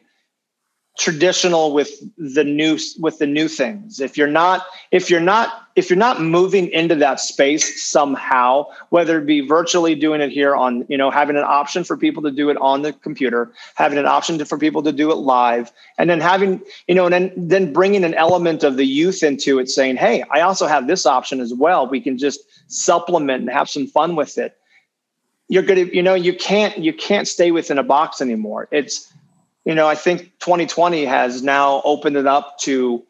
[0.97, 3.99] traditional with the new with the new things.
[3.99, 9.19] If you're not if you're not if you're not moving into that space somehow whether
[9.19, 12.31] it be virtually doing it here on you know having an option for people to
[12.31, 15.71] do it on the computer having an option to, for people to do it live
[15.99, 19.59] and then having you know and then then bringing an element of the youth into
[19.59, 21.87] it saying hey i also have this option as well.
[21.87, 24.56] We can just supplement and have some fun with it
[25.47, 28.67] you're going to you know you can't you can't stay within a box anymore.
[28.71, 29.11] It's
[29.65, 33.03] you know i think 2020 has now opened it up to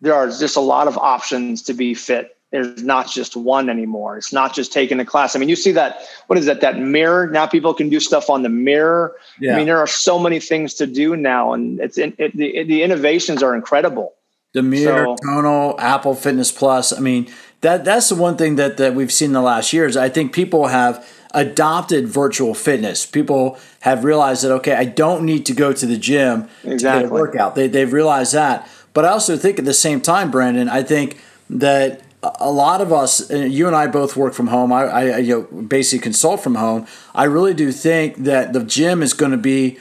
[0.00, 2.36] there are just a lot of options to be fit.
[2.50, 4.18] There's not just one anymore.
[4.18, 5.34] It's not just taking a class.
[5.34, 7.28] I mean you see that what is that that mirror?
[7.28, 9.16] Now people can do stuff on the mirror.
[9.40, 9.54] Yeah.
[9.54, 12.82] i mean there are so many things to do now and it's it, the, the
[12.82, 14.14] innovations are incredible.
[14.54, 18.76] The mirror so, tonal apple fitness plus i mean that that's the one thing that
[18.76, 19.96] that we've seen in the last years.
[19.96, 23.06] I think people have adopted virtual fitness.
[23.06, 26.76] People have realized that okay, I don't need to go to the gym exactly.
[26.76, 27.54] to get a workout.
[27.54, 28.68] They they've realized that.
[28.94, 31.18] But I also think at the same time, Brandon, I think
[31.48, 34.72] that a lot of us, uh, you and I both work from home.
[34.72, 36.86] I, I you know, basically consult from home.
[37.14, 39.78] I really do think that the gym is going to be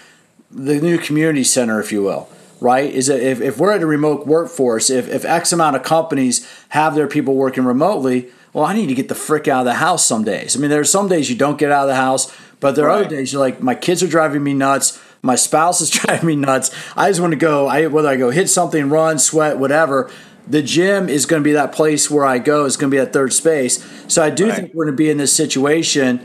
[0.50, 2.30] the new community center, if you will.
[2.60, 2.94] Right?
[2.94, 6.48] Is that if, if we're at a remote workforce, if, if X amount of companies
[6.70, 9.76] have their people working remotely, well, I need to get the frick out of the
[9.76, 10.56] house some days.
[10.56, 12.86] I mean, there are some days you don't get out of the house, but there
[12.86, 13.06] are right.
[13.06, 15.02] other days you're like, my kids are driving me nuts.
[15.22, 16.72] My spouse is driving me nuts.
[16.96, 17.68] I just want to go.
[17.68, 20.12] I whether I go hit something, run, sweat, whatever.
[20.48, 22.66] The gym is going to be that place where I go.
[22.66, 23.84] Is going to be that third space.
[24.08, 24.56] So I do right.
[24.56, 26.20] think we're going to be in this situation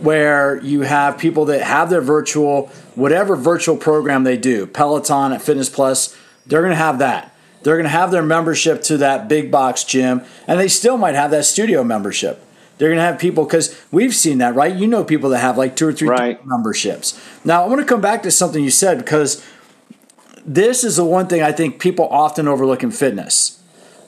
[0.00, 5.40] where you have people that have their virtual, whatever virtual program they do, Peloton at
[5.40, 6.16] Fitness Plus,
[6.46, 7.33] they're going to have that.
[7.64, 11.14] They're going to have their membership to that big box gym, and they still might
[11.14, 12.44] have that studio membership.
[12.76, 14.74] They're going to have people because we've seen that, right?
[14.74, 16.44] You know, people that have like two or three right.
[16.46, 17.18] memberships.
[17.42, 19.44] Now, I want to come back to something you said because
[20.44, 23.62] this is the one thing I think people often overlook in fitness,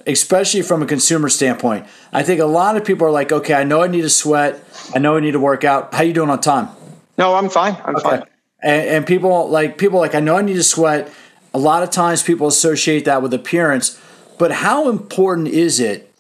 [0.07, 1.87] especially from a consumer standpoint.
[2.13, 4.63] I think a lot of people are like, okay, I know I need to sweat,
[4.95, 5.95] I know I need to work out.
[5.95, 6.69] How you doing on time?
[7.17, 7.75] No, I'm fine.
[7.85, 8.09] I'm okay.
[8.09, 8.23] fine.
[8.63, 11.11] And, and people like people like I know I need to sweat
[11.55, 14.01] a lot of times people associate that with appearance,
[14.39, 16.13] but how important is it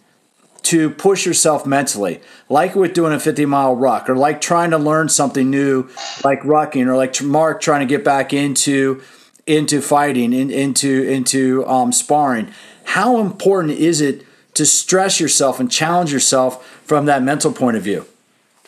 [0.62, 4.78] to push yourself mentally, like with doing a 50 mile ruck, or like trying to
[4.78, 5.88] learn something new,
[6.24, 9.00] like rucking, or like Marc trying to get back into
[9.46, 12.48] into fighting, in, into into um, sparring.
[12.84, 14.24] How important is it
[14.54, 18.04] to stress yourself and challenge yourself from that mental point of view?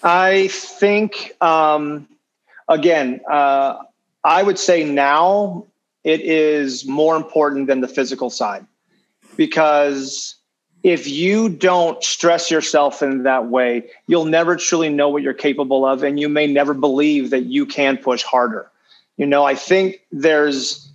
[0.02, 2.06] I think, um,
[2.68, 3.76] again, uh,
[4.22, 5.64] I would say now
[6.08, 8.64] it is more important than the physical side
[9.36, 10.36] because
[10.82, 15.84] if you don't stress yourself in that way, you'll never truly know what you're capable
[15.84, 18.70] of, and you may never believe that you can push harder.
[19.18, 20.88] You know, I think there's,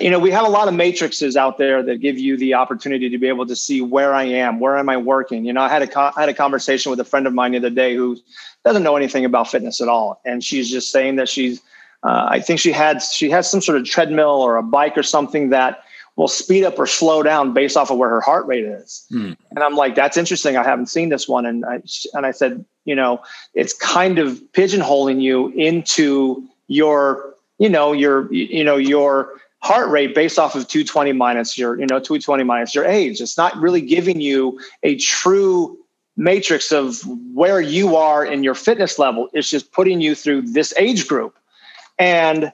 [0.00, 3.10] you know, we have a lot of matrices out there that give you the opportunity
[3.10, 5.44] to be able to see where I am, where am I working.
[5.44, 7.58] You know, I had a I had a conversation with a friend of mine the
[7.58, 8.16] other day who
[8.64, 11.60] doesn't know anything about fitness at all, and she's just saying that she's,
[12.06, 15.02] uh, I think she had she has some sort of treadmill or a bike or
[15.02, 15.82] something that
[16.14, 19.04] will speed up or slow down based off of where her heart rate is.
[19.10, 19.32] Hmm.
[19.50, 20.56] And I'm like, that's interesting.
[20.56, 21.44] I haven't seen this one.
[21.44, 21.82] And I,
[22.14, 23.20] and I said, you know,
[23.54, 30.14] it's kind of pigeonholing you into your, you know, your, you know, your heart rate
[30.14, 33.20] based off of 220 minus your, you know, 220 minus your age.
[33.20, 35.76] It's not really giving you a true
[36.16, 37.02] matrix of
[37.34, 39.28] where you are in your fitness level.
[39.32, 41.36] It's just putting you through this age group.
[41.98, 42.52] And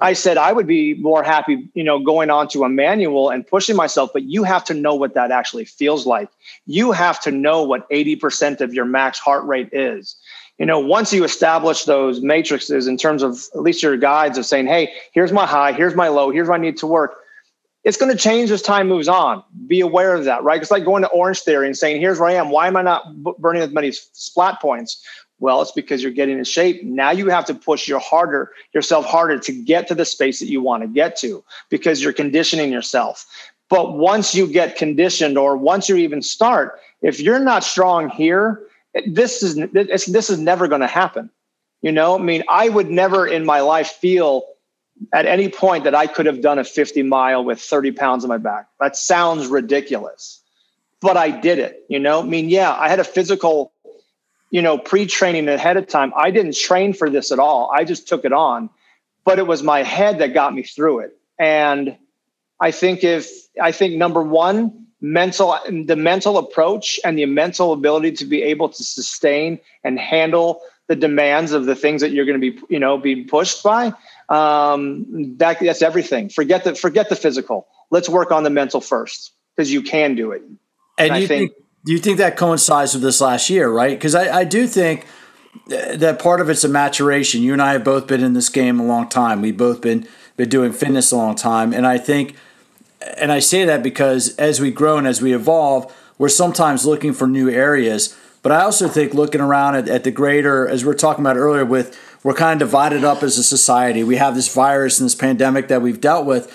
[0.00, 3.46] I said I would be more happy, you know, going on to a manual and
[3.46, 6.28] pushing myself, but you have to know what that actually feels like.
[6.66, 10.16] You have to know what 80% of your max heart rate is.
[10.58, 14.46] You know, once you establish those matrices in terms of at least your guides of
[14.46, 17.16] saying, hey, here's my high, here's my low, here's where I need to work.
[17.82, 19.42] It's going to change as time moves on.
[19.66, 20.60] Be aware of that, right?
[20.60, 22.48] It's like going to Orange Theory and saying, here's where I am.
[22.48, 25.04] Why am I not burning as many splat points?
[25.44, 26.82] Well, it's because you're getting in shape.
[26.84, 30.46] Now you have to push your harder yourself harder to get to the space that
[30.46, 33.26] you want to get to because you're conditioning yourself.
[33.68, 38.62] But once you get conditioned or once you even start, if you're not strong here,
[39.06, 41.28] this is this is never going to happen.
[41.82, 44.44] You know, I mean, I would never in my life feel
[45.12, 48.30] at any point that I could have done a 50 mile with 30 pounds on
[48.30, 48.68] my back.
[48.80, 50.40] That sounds ridiculous,
[51.02, 51.84] but I did it.
[51.90, 53.73] You know, I mean, yeah, I had a physical
[54.54, 56.12] you know, pre-training ahead of time.
[56.16, 57.72] I didn't train for this at all.
[57.74, 58.70] I just took it on,
[59.24, 61.18] but it was my head that got me through it.
[61.40, 61.96] And
[62.60, 63.28] I think if
[63.60, 68.68] I think number one, mental the mental approach and the mental ability to be able
[68.68, 72.78] to sustain and handle the demands of the things that you're going to be, you
[72.78, 73.92] know, being pushed by.
[74.28, 76.28] Um, that that's everything.
[76.28, 77.66] Forget the forget the physical.
[77.90, 80.42] Let's work on the mental first because you can do it.
[80.96, 83.96] And, and you think, think do you think that coincides with this last year, right?
[83.96, 85.06] Because I, I do think
[85.66, 87.42] that part of it's a maturation.
[87.42, 89.42] You and I have both been in this game a long time.
[89.42, 92.34] We've both been been doing fitness a long time, and I think,
[93.16, 97.12] and I say that because as we grow and as we evolve, we're sometimes looking
[97.12, 98.18] for new areas.
[98.42, 101.36] But I also think looking around at, at the greater, as we are talking about
[101.36, 104.02] earlier, with we're kind of divided up as a society.
[104.02, 106.52] We have this virus and this pandemic that we've dealt with,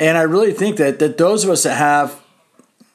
[0.00, 2.20] and I really think that that those of us that have,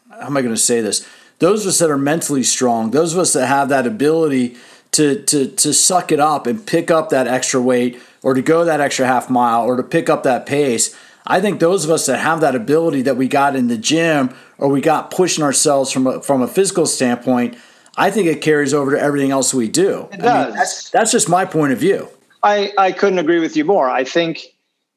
[0.10, 1.08] how am I going to say this?
[1.40, 4.58] Those of us that are mentally strong, those of us that have that ability
[4.92, 8.66] to to to suck it up and pick up that extra weight or to go
[8.66, 10.96] that extra half mile or to pick up that pace.
[11.30, 14.34] I think those of us that have that ability that we got in the gym
[14.58, 17.58] or we got pushing ourselves from a, from a physical standpoint,
[17.98, 20.08] I think it carries over to everything else we do.
[20.14, 20.48] It does.
[20.48, 22.08] Mean, that's, that's just my point of view.
[22.44, 23.90] I, I couldn't agree with you more.
[23.90, 24.40] I think,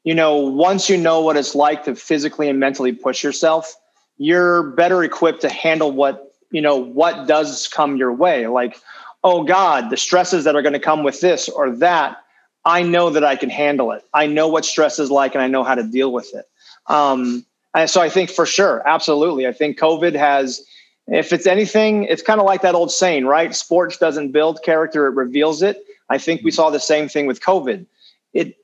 [0.05, 3.75] you know, once you know what it's like to physically and mentally push yourself,
[4.17, 8.47] you're better equipped to handle what you know what does come your way?
[8.47, 8.77] Like
[9.23, 12.17] oh god the stresses that are going to come with this or that
[12.65, 14.03] i know that i can handle it.
[14.13, 16.45] I know what stress is like and i know how to deal with it.
[16.87, 19.47] Um, and so i think for sure absolutely.
[19.47, 20.65] I think covid has
[21.07, 23.53] if it's anything it's kind of like that old saying right?
[23.55, 25.77] Sports doesn't build character it reveals it.
[26.09, 27.85] I think we saw the same thing with covid.
[28.33, 28.57] It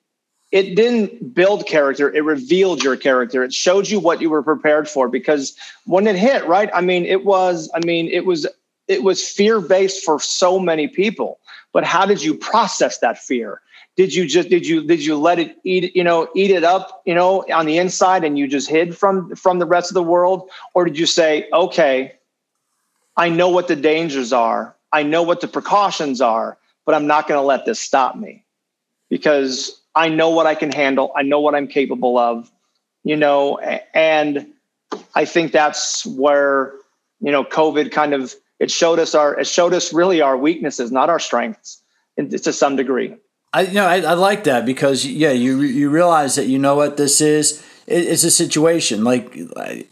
[0.51, 4.87] it didn't build character it revealed your character it showed you what you were prepared
[4.87, 8.47] for because when it hit right i mean it was i mean it was
[8.87, 11.39] it was fear based for so many people.
[11.73, 13.61] But how did you process that fear?
[13.95, 17.01] Did you just did you did you let it eat you know eat it up
[17.05, 20.03] you know on the inside and you just hid from from the rest of the
[20.03, 20.49] world?
[20.73, 22.13] Or did you say okay
[23.15, 24.75] i know what the dangers are.
[24.93, 28.45] I know what the precautions are but i'm not going to let this stop me.
[29.09, 31.11] Because I know what I can handle.
[31.15, 32.49] I know what I'm capable of,
[33.03, 33.57] you know,
[33.93, 34.47] and
[35.15, 36.73] I think that's where,
[37.19, 40.91] you know, COVID kind of, it showed us our, it showed us really our weaknesses,
[40.91, 41.81] not our strengths
[42.17, 43.15] to some degree.
[43.53, 46.75] I you know I, I like that because yeah you you realize that you know
[46.75, 49.33] what this is it's a situation like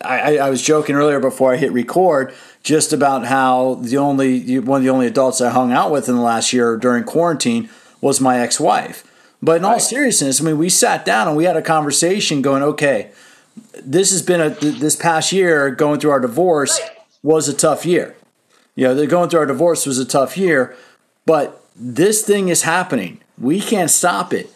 [0.02, 2.34] I, I was joking earlier before I hit record
[2.64, 6.16] just about how the only one of the only adults I hung out with in
[6.16, 7.70] the last year during quarantine
[8.02, 9.10] was my ex-wife.
[9.46, 12.64] But in all seriousness, I mean, we sat down and we had a conversation going,
[12.64, 13.12] okay,
[13.80, 16.80] this has been a this past year going through our divorce
[17.22, 18.16] was a tough year.
[18.74, 20.76] You know, going through our divorce was a tough year,
[21.28, 23.22] but this thing is happening.
[23.38, 24.52] We can't stop it.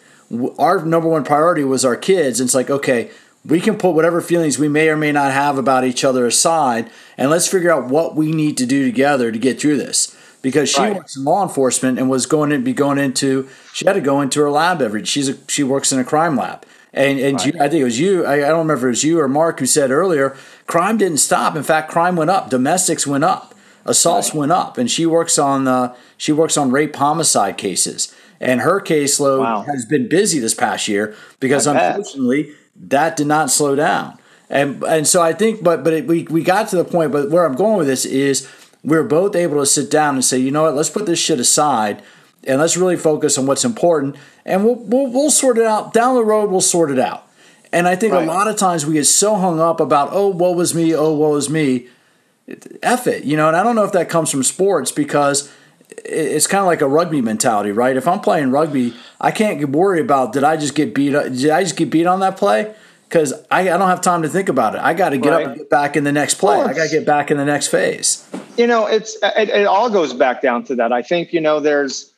[0.58, 2.40] Our number one priority was our kids.
[2.40, 3.12] And it's like, okay,
[3.44, 6.90] we can put whatever feelings we may or may not have about each other aside
[7.16, 10.68] and let's figure out what we need to do together to get through this because
[10.68, 10.96] she right.
[10.96, 14.20] works in law enforcement and was going to be going into she had to go
[14.20, 17.46] into her lab every she's a, she works in a crime lab and and right.
[17.46, 19.28] you, I think it was you I, I, don't remember if it was you or
[19.28, 20.36] Marc who said earlier
[20.66, 24.40] crime didn't stop in fact crime went up domestics went up assaults right.
[24.40, 28.80] went up and she works on uh, she works on rape homicide cases and her
[28.80, 29.62] caseload wow.
[29.62, 32.54] has been busy this past year because unfortunately
[32.88, 34.18] that did not slow down.
[34.48, 37.12] And and so I think, but but it, we we got to the point.
[37.12, 38.48] But where I'm going with this is
[38.82, 41.18] we are both able to sit down and say, you know what, let's put this
[41.18, 42.02] shit aside
[42.44, 46.14] and let's really focus on what's important, and we'll we'll, we'll sort it out down
[46.14, 46.50] the road.
[46.50, 47.26] We'll sort it out.
[47.72, 48.24] And I think right.
[48.24, 50.94] a lot of times we get so hung up about, oh, what was me?
[50.94, 51.88] Oh, what was me?
[52.82, 53.46] F it, you know.
[53.46, 55.52] And I don't know if that comes from sports because
[56.04, 57.96] it's kind of like a rugby mentality, right?
[57.96, 61.10] If I'm playing rugby, I can't worry about did I just get beat?
[61.10, 62.74] Did I just get beat on that play?
[63.10, 64.80] Because I, I don't have time to think about it.
[64.80, 65.42] I got to get right.
[65.42, 66.60] up and get back in the next play.
[66.60, 68.24] I got to get back in the next phase.
[68.56, 70.92] You know, it's it, it all goes back down to that.
[70.92, 72.12] I think you know there's,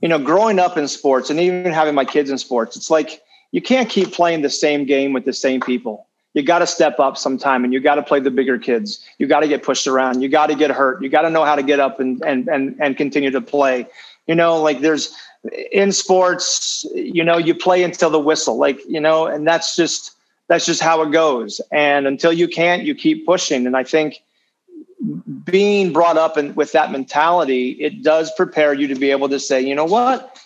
[0.00, 3.20] you know, growing up in sports and even having my kids in sports, it's like
[3.52, 6.06] you can't keep playing the same game with the same people
[6.36, 9.02] you got to step up sometime and you got to play the bigger kids.
[9.16, 10.20] You got to get pushed around.
[10.20, 11.02] You got to get hurt.
[11.02, 13.86] You got to know how to get up and, and, and, and continue to play.
[14.26, 15.16] You know, like there's
[15.72, 20.12] in sports, you know, you play until the whistle, like, you know, and that's just,
[20.48, 21.60] that's just how it goes.
[21.72, 23.66] And until you can't, you keep pushing.
[23.66, 24.22] And I think
[25.44, 29.40] being brought up in, with that mentality, it does prepare you to be able to
[29.40, 30.38] say, you know what,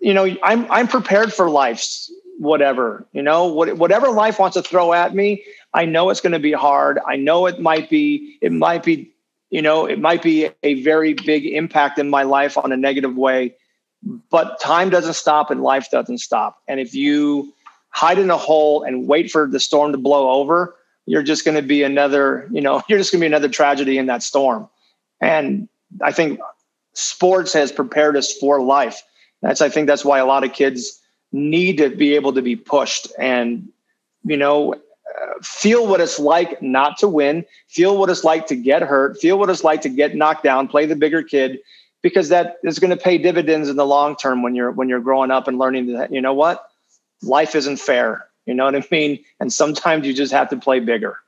[0.00, 4.62] you know, I'm, I'm prepared for life's whatever, you know, what, whatever life wants to
[4.62, 5.42] throw at me,
[5.72, 6.98] I know it's going to be hard.
[7.06, 9.12] I know it might be, it might be,
[9.50, 13.16] you know, it might be a very big impact in my life on a negative
[13.16, 13.56] way,
[14.30, 16.58] but time doesn't stop and life doesn't stop.
[16.68, 17.52] And if you
[17.90, 20.76] hide in a hole and wait for the storm to blow over,
[21.06, 23.98] you're just going to be another, you know, you're just going to be another tragedy
[23.98, 24.68] in that storm.
[25.20, 25.68] And
[26.02, 26.40] I think
[26.92, 29.02] sports has prepared us for life.
[29.42, 31.00] That's, I think that's why a lot of kids,
[31.32, 33.68] need to be able to be pushed and
[34.24, 34.74] you know
[35.42, 39.38] feel what it's like not to win feel what it's like to get hurt feel
[39.38, 41.58] what it's like to get knocked down play the bigger kid
[42.02, 45.00] because that is going to pay dividends in the long term when you're when you're
[45.00, 46.70] growing up and learning that you know what
[47.22, 50.80] life isn't fair you know what i mean and sometimes you just have to play
[50.80, 51.18] bigger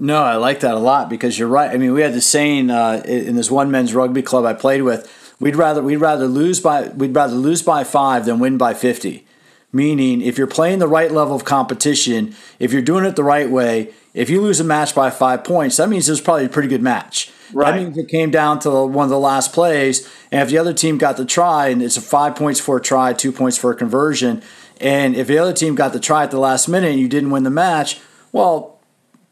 [0.00, 1.70] no, I like that a lot because you're right.
[1.70, 4.82] I mean, we had the saying uh, in this one men's rugby club I played
[4.82, 5.10] with
[5.40, 9.24] We'd rather we'd rather lose by we'd rather lose by five than win by fifty.
[9.70, 13.50] Meaning, if you're playing the right level of competition, if you're doing it the right
[13.50, 16.48] way, if you lose a match by five points, that means it was probably a
[16.48, 17.30] pretty good match.
[17.52, 17.72] Right.
[17.72, 20.72] That means it came down to one of the last plays, and if the other
[20.72, 23.70] team got the try, and it's a five points for a try, two points for
[23.70, 24.42] a conversion,
[24.80, 27.30] and if the other team got the try at the last minute and you didn't
[27.30, 28.00] win the match,
[28.32, 28.78] well,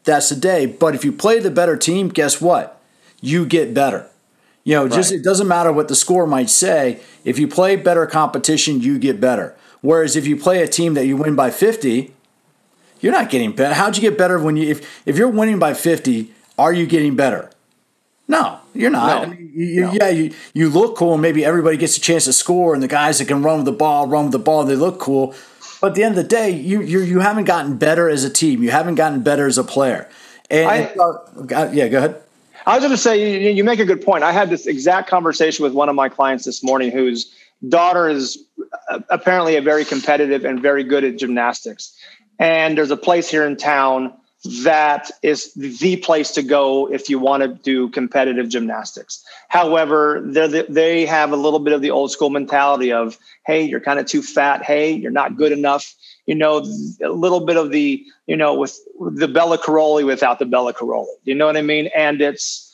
[0.03, 0.65] that's the day.
[0.65, 2.79] But if you play the better team, guess what?
[3.21, 4.09] You get better.
[4.63, 5.19] You know, just right.
[5.19, 6.99] it doesn't matter what the score might say.
[7.23, 9.55] If you play better competition, you get better.
[9.81, 12.13] Whereas if you play a team that you win by 50,
[12.99, 13.73] you're not getting better.
[13.73, 17.15] How'd you get better when you if if you're winning by 50, are you getting
[17.15, 17.51] better?
[18.27, 19.07] No, you're not.
[19.07, 19.33] No.
[19.33, 19.91] I mean, you, no.
[19.93, 22.87] Yeah, you, you look cool, and maybe everybody gets a chance to score, and the
[22.87, 25.33] guys that can run with the ball run with the ball, they look cool.
[25.79, 28.29] But at the end of the day, you you you haven't gotten better as a
[28.29, 28.63] team.
[28.63, 30.09] You haven't gotten better as a player.
[30.49, 32.21] And I, uh, yeah, go ahead.
[32.65, 34.23] I was going to say, you, you make a good point.
[34.23, 37.33] I had this exact conversation with one of my clients this morning whose
[37.69, 38.46] daughter is uh,
[38.89, 41.95] Uh, apparently a very competitive and very good at gymnastics.
[42.39, 44.13] And there's a place here in town
[44.61, 49.25] that is the place to go if you want to do competitive gymnastics.
[49.49, 53.79] However, the, they have a little bit of the old school mentality of, hey, you're
[53.79, 54.63] kind of too fat.
[54.63, 55.95] Hey, you're not good enough
[56.27, 56.57] you know,
[57.01, 61.07] a little bit of the, you know, with the Bela Karolyi without the Bela Karolyi.
[61.23, 61.89] You know what I mean?
[61.95, 62.66] And it's,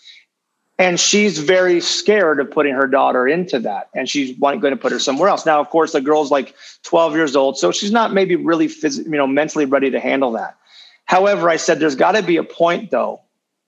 [0.80, 4.92] and she's very scared of putting her daughter into that and she's going to put
[4.92, 8.14] her somewhere else now of course the girl's like 12 years old so she's not
[8.14, 10.58] maybe really phys- you know mentally ready to handle that
[11.06, 13.22] however i said there's got to be a point though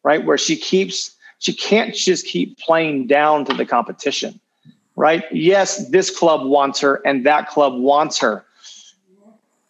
[0.04, 4.40] right where she keeps she can't just keep playing down to the competition
[4.96, 5.24] right?
[5.32, 8.46] Yes, this club wants her and that club wants her.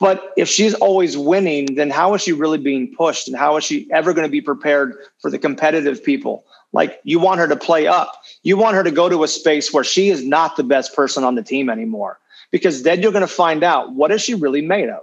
[0.05, 3.27] But if she's always winning, then how is she really being pushed?
[3.27, 6.45] And how is she ever going to be prepared for the competitive people?
[6.73, 8.11] Like you want her to play up.
[8.43, 11.23] You want her to go to a space where she is not the best person
[11.23, 12.19] on the team anymore.
[12.51, 15.01] Because then you're going to find out what is she really made of.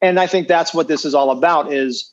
[0.00, 2.10] And I think that's what this is all about is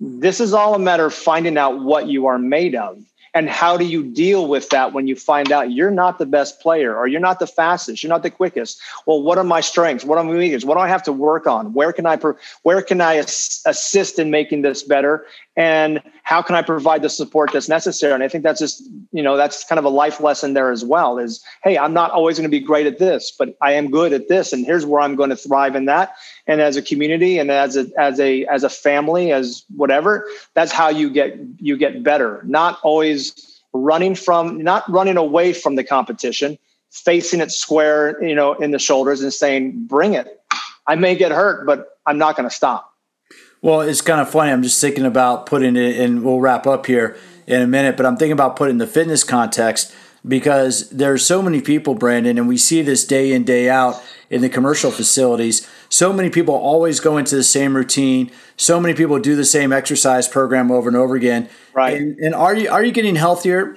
[0.00, 2.98] this is all a matter of finding out what you are made of
[3.38, 6.60] and how do you deal with that when you find out you're not the best
[6.60, 8.80] player or you're not the fastest you're not the quickest?
[9.06, 10.04] Well what are my strengths?
[10.04, 11.72] What are my weaknesses what do i have to work on?
[11.72, 12.18] Where can i
[12.64, 15.24] where can i assist in making this better
[15.58, 18.14] and how can i provide the support that's necessary?
[18.14, 18.82] And i think that's just
[19.12, 22.12] you know that's kind of a life lesson there as well is hey i'm not
[22.12, 24.86] always going to be great at this but i am good at this and here's
[24.86, 26.14] where i'm going to thrive in that.
[26.46, 30.72] And as a community and as a as a as a family as whatever that's
[30.72, 32.42] how you get you get better.
[32.44, 36.56] Not always running from not running away from the competition
[36.90, 40.40] facing it square you know in the shoulders and saying bring it.
[40.86, 42.94] I may get hurt but i'm not going to stop
[43.60, 44.52] well, it's kind of funny.
[44.52, 47.96] I'm just thinking about putting it, and we'll wrap up here in a minute.
[47.96, 49.94] But I'm thinking about putting the fitness context
[50.26, 54.42] because there's so many people, Brandon, and we see this day in day out in
[54.42, 55.68] the commercial facilities.
[55.88, 58.30] So many people always go into the same routine.
[58.56, 61.48] So many people do the same exercise program over and over again.
[61.72, 61.96] Right.
[61.96, 63.76] And, and are you are you getting healthier?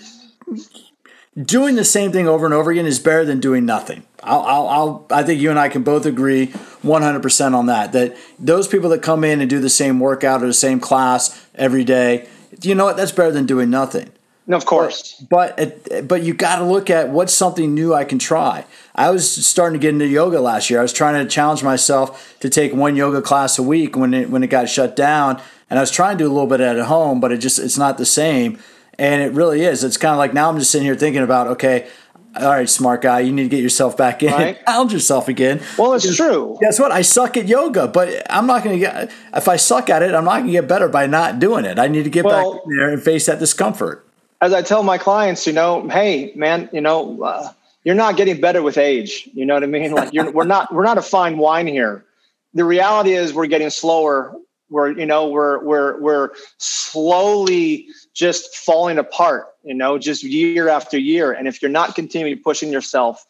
[1.40, 4.04] Doing the same thing over and over again is better than doing nothing.
[4.22, 7.94] I'll, I'll, I'll, i think you and I can both agree 100% on that.
[7.94, 11.48] That those people that come in and do the same workout or the same class
[11.56, 12.28] every day,
[12.62, 12.98] you know what?
[12.98, 14.12] That's better than doing nothing.
[14.46, 15.24] No, of course.
[15.30, 18.66] But but, but you got to look at what's something new I can try.
[18.94, 20.80] I was starting to get into yoga last year.
[20.80, 24.30] I was trying to challenge myself to take one yoga class a week when it
[24.30, 26.78] when it got shut down, and I was trying to do a little bit at
[26.78, 28.60] home, but it just it's not the same.
[29.02, 29.84] And it really is.
[29.84, 31.88] It's kind of like now I'm just sitting here thinking about okay,
[32.36, 34.64] all right, smart guy, you need to get yourself back in, right.
[34.68, 35.60] challenge yourself again.
[35.76, 36.56] Well, it's true.
[36.62, 36.92] Guess what?
[36.92, 39.12] I suck at yoga, but I'm not going to get.
[39.34, 41.80] If I suck at it, I'm not going to get better by not doing it.
[41.80, 44.08] I need to get well, back in there and face that discomfort.
[44.40, 47.52] As I tell my clients, you know, hey, man, you know, uh,
[47.84, 49.28] you're not getting better with age.
[49.34, 49.94] You know what I mean?
[49.94, 52.06] Like, we're not we're not a fine wine here.
[52.54, 54.36] The reality is, we're getting slower
[54.72, 60.98] we're you know we're we're we're slowly just falling apart you know just year after
[60.98, 61.32] year.
[61.32, 63.26] And if you're not continuing pushing yourself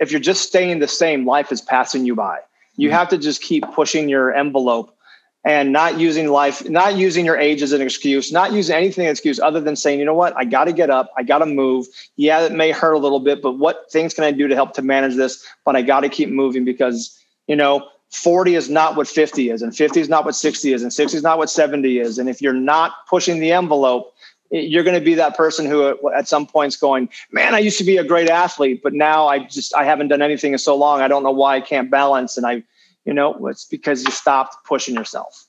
[0.00, 2.38] if you're just staying the same life is passing you by.
[2.76, 2.98] You mm-hmm.
[2.98, 4.96] have to just keep pushing your envelope
[5.44, 9.10] and not using life not using your age as an excuse not using anything as
[9.10, 10.34] an excuse other than saying you know what?
[10.36, 11.10] I got to get up.
[11.16, 11.86] I got to move.
[12.16, 14.74] Yeah it may hurt a little bit but what things can i do to help
[14.74, 15.44] to manage this?
[15.64, 19.62] But i got to keep moving because you know 40 is not what 50 is
[19.62, 22.18] and 50 is not what 60 is and 60 is not what 70 is.
[22.18, 24.14] And if you're not pushing the envelope
[24.50, 27.78] you're going to be that person who uh, at some points going man i used
[27.78, 30.76] to be a great athlete but now i just i haven't done anything in so
[30.76, 32.36] long i don't know why i can't balance.
[32.36, 32.62] And i
[33.04, 35.46] you know it's because you stopped pushing yourself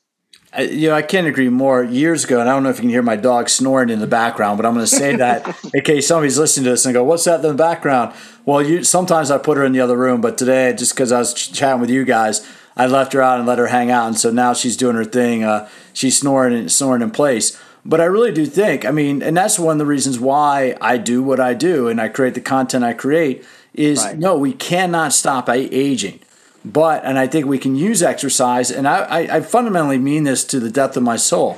[0.59, 1.83] you know, I can't agree more.
[1.83, 4.07] Years ago, and I don't know if you can hear my dog snoring in the
[4.07, 7.03] background, but I'm going to say that in case somebody's listening to this and go,
[7.03, 8.13] "What's that in the background?"
[8.45, 11.19] Well, you sometimes I put her in the other room, but today, just because I
[11.19, 12.47] was ch- chatting with you guys,
[12.77, 15.05] I left her out and let her hang out, and so now she's doing her
[15.05, 15.43] thing.
[15.43, 17.59] Uh, she's snoring and snoring in place.
[17.87, 20.97] But I really do think, I mean, and that's one of the reasons why I
[20.97, 23.45] do what I do and I create the content I create.
[23.75, 24.17] Is right.
[24.17, 26.21] no, we cannot stop aging
[26.65, 30.43] but, and I think we can use exercise, and I, I, I fundamentally mean this
[30.45, 31.57] to the depth of my soul.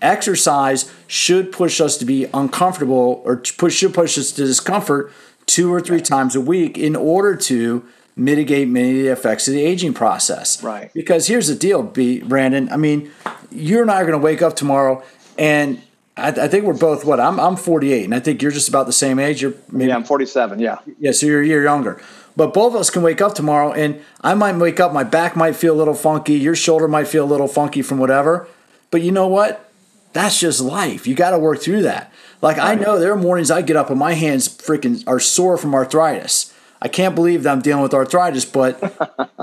[0.00, 5.12] Exercise should push us to be uncomfortable or push, should push us to discomfort
[5.44, 7.84] two or three times a week in order to
[8.16, 10.62] mitigate many of the effects of the aging process.
[10.62, 10.92] Right.
[10.94, 12.70] Because here's the deal, B, Brandon.
[12.72, 13.10] I mean,
[13.50, 15.02] you and I are going to wake up tomorrow
[15.38, 15.82] and
[16.16, 18.86] I, I, think we're both what I'm I'm 48 and I think you're just about
[18.86, 19.42] the same age.
[19.42, 20.60] You're maybe, yeah, I'm 47.
[20.60, 20.78] Yeah.
[20.98, 22.00] Yeah, so you're a year younger.
[22.36, 25.36] But both of us can wake up tomorrow and I might wake up, my back
[25.36, 28.46] might feel a little funky, your shoulder might feel a little funky from whatever.
[28.90, 29.70] But you know what?
[30.12, 31.06] That's just life.
[31.06, 32.12] You got to work through that.
[32.42, 35.56] Like I know there are mornings I get up and my hands freaking are sore
[35.56, 36.52] from arthritis.
[36.80, 38.78] I can't believe that I'm dealing with arthritis, but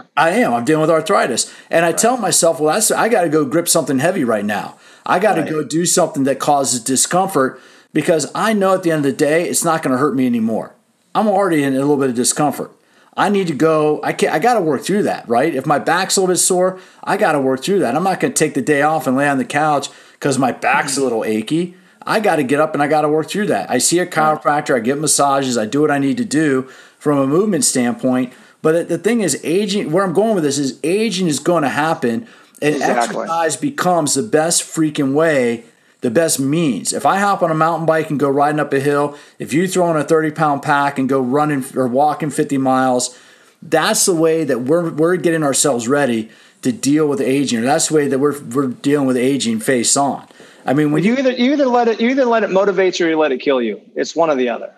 [0.18, 0.54] I am.
[0.54, 1.52] I'm dealing with arthritis.
[1.72, 1.98] And I right.
[1.98, 4.78] tell myself, well, that's, I got to go grip something heavy right now.
[5.06, 5.50] I got to right.
[5.50, 7.60] go do something that causes discomfort
[7.92, 10.28] because I know at the end of the day, it's not going to hurt me
[10.28, 10.76] anymore.
[11.16, 12.72] I'm already in a little bit of discomfort.
[13.16, 14.00] I need to go.
[14.04, 15.54] I can not I got to work through that, right?
[15.54, 17.96] If my back's a little bit sore, I got to work through that.
[17.96, 20.52] I'm not going to take the day off and lay on the couch because my
[20.52, 21.76] back's a little achy.
[22.06, 23.70] I got to get up and I got to work through that.
[23.70, 24.76] I see a chiropractor.
[24.76, 25.58] I get massages.
[25.58, 26.64] I do what I need to do
[26.98, 28.34] from a movement standpoint.
[28.62, 29.92] But the thing is, aging.
[29.92, 32.28] Where I'm going with this is aging is going to happen,
[32.62, 33.22] and exactly.
[33.22, 35.66] exercise becomes the best freaking way
[36.04, 36.92] the best means.
[36.92, 39.70] If I hop on a mountain bike and go riding up a hill, if you
[39.70, 43.18] throw on a 30 pound pack and go running or walking 50 miles,
[43.62, 46.30] that's the way that we're, we're getting ourselves ready
[46.62, 47.62] to deal with aging.
[47.62, 50.28] That's the way that we're, we're dealing with aging face on.
[50.66, 53.00] I mean, when you, you either you either let it you either let it motivate
[53.00, 53.82] you or you let it kill you.
[53.96, 54.74] It's one or the other.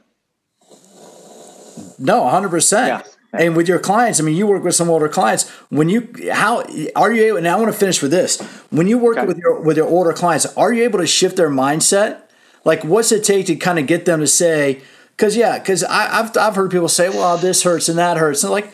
[1.97, 2.87] No, 100%.
[2.87, 3.01] Yeah.
[3.39, 5.49] And with your clients, I mean, you work with some older clients.
[5.69, 6.63] When you how
[6.95, 7.37] are you able?
[7.37, 8.41] And I want to finish with this.
[8.69, 9.27] When you work okay.
[9.27, 12.21] with your with your older clients, are you able to shift their mindset?
[12.63, 14.81] Like, what's it take to kind of get them to say?
[15.11, 18.51] Because yeah, because I've I've heard people say, "Well, this hurts and that hurts," and
[18.51, 18.73] like,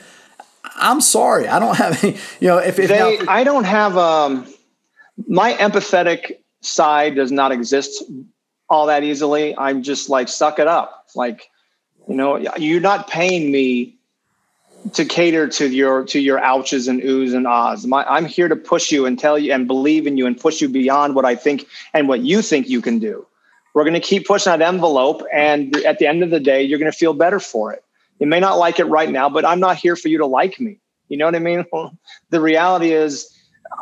[0.76, 2.18] I'm sorry, I don't have any.
[2.40, 4.52] You know, if, if they, now, I don't have um,
[5.28, 8.04] my empathetic side does not exist
[8.70, 9.56] all that easily.
[9.58, 11.48] I'm just like, suck it up, like.
[12.08, 13.96] You know, you're not paying me
[14.94, 17.86] to cater to your to your ouches and oohs and ahs.
[17.86, 20.62] My, I'm here to push you and tell you and believe in you and push
[20.62, 23.26] you beyond what I think and what you think you can do.
[23.74, 26.80] We're going to keep pushing that envelope, and at the end of the day, you're
[26.80, 27.84] going to feel better for it.
[28.20, 30.60] You may not like it right now, but I'm not here for you to like
[30.60, 30.78] me.
[31.08, 31.66] You know what I mean?
[32.30, 33.34] the reality is,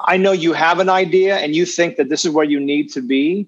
[0.05, 2.91] I know you have an idea and you think that this is where you need
[2.93, 3.47] to be,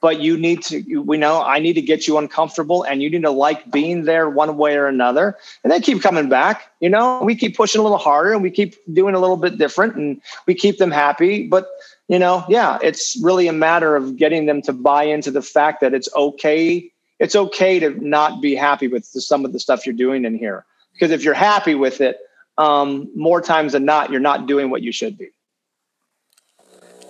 [0.00, 3.22] but you need to we know i need to get you uncomfortable and you need
[3.22, 5.36] to like being there one way or another.
[5.62, 7.20] And they keep coming back you know?
[7.22, 10.20] We keep pushing a little harder and we keep doing a little bit different and
[10.46, 11.46] we keep them happy.
[11.46, 11.68] But
[12.08, 15.80] you know yeah it's really a matter of getting them to buy into the fact
[15.80, 19.94] that it's okay it's okay to not be happy with some of the stuff you're
[19.94, 20.64] doing in here.
[20.92, 22.18] Because if you're happy with it
[22.56, 25.30] um, more times than not you're not doing what you should be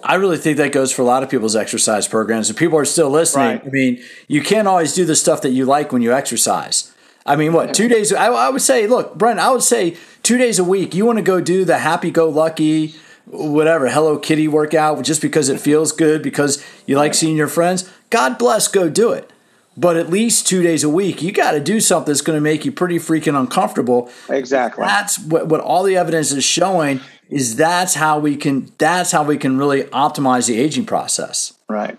[0.03, 2.51] I really think that goes for a lot of people's exercise programs.
[2.51, 3.67] If people are still listening, right.
[3.67, 6.93] I mean, you can't always do the stuff that you like when you exercise.
[7.27, 8.13] I mean, what, two days?
[8.13, 11.19] I, I would say, look, Brent, I would say two days a week, you want
[11.19, 12.95] to go do the happy go lucky,
[13.27, 17.91] whatever, Hello Kitty workout just because it feels good, because you like seeing your friends.
[18.09, 19.31] God bless, go do it.
[19.79, 22.41] But at least two days a week, you got to do something that's going to
[22.41, 24.11] make you pretty freaking uncomfortable.
[24.29, 24.85] Exactly.
[24.85, 27.01] That's what, what all the evidence is showing
[27.31, 31.53] is that's how we can that's how we can really optimize the aging process.
[31.69, 31.97] Right.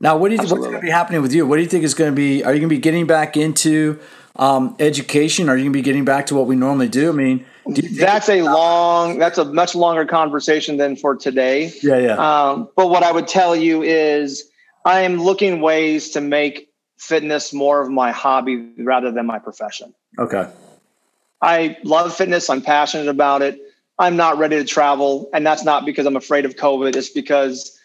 [0.00, 1.46] Now, what do you think, what's going to be happening with you?
[1.46, 2.42] What do you think is going to be?
[2.44, 3.98] Are you going to be getting back into
[4.36, 5.50] um, education?
[5.50, 7.10] Are you going to be getting back to what we normally do?
[7.10, 11.72] I mean, do that's a long, that's a much longer conversation than for today.
[11.82, 12.14] Yeah, yeah.
[12.14, 14.48] Um, but what I would tell you is,
[14.84, 16.65] I am looking ways to make
[16.96, 19.94] fitness more of my hobby rather than my profession.
[20.18, 20.48] Okay.
[21.42, 22.48] I love fitness.
[22.48, 23.60] I'm passionate about it.
[23.98, 25.28] I'm not ready to travel.
[25.32, 26.96] And that's not because I'm afraid of COVID.
[26.96, 27.78] It's because,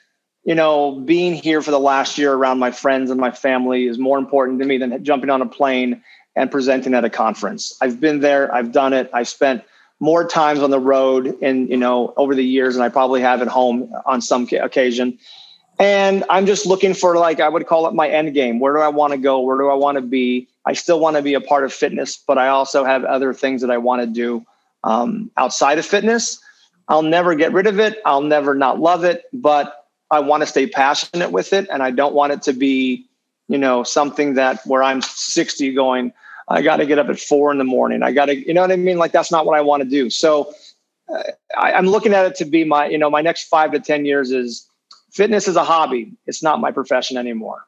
[0.43, 3.97] you know, being here for the last year around my friends and my family is
[3.97, 6.01] more important to me than jumping on a plane
[6.35, 7.77] and presenting at a conference.
[7.81, 9.09] I've been there, I've done it.
[9.13, 9.63] I've spent
[9.99, 13.41] more times on the road in, you know, over the years than I probably have
[13.41, 15.19] at home on some occasion.
[15.81, 18.59] And I'm just looking for like I would call it my end game.
[18.59, 19.39] Where do I want to go?
[19.39, 20.47] Where do I want to be?
[20.63, 23.61] I still want to be a part of fitness, but I also have other things
[23.61, 24.45] that I want to do
[24.83, 26.39] um, outside of fitness.
[26.87, 27.99] I'll never get rid of it.
[28.05, 31.67] I'll never not love it, but I want to stay passionate with it.
[31.71, 33.07] And I don't want it to be,
[33.47, 36.13] you know, something that where I'm 60 going,
[36.47, 38.03] I got to get up at four in the morning.
[38.03, 38.99] I got to, you know what I mean?
[38.99, 40.11] Like that's not what I want to do.
[40.11, 40.53] So
[41.11, 41.23] uh,
[41.57, 44.05] I, I'm looking at it to be my, you know, my next five to 10
[44.05, 44.67] years is
[45.11, 46.13] fitness is a hobby.
[46.25, 47.65] It's not my profession anymore.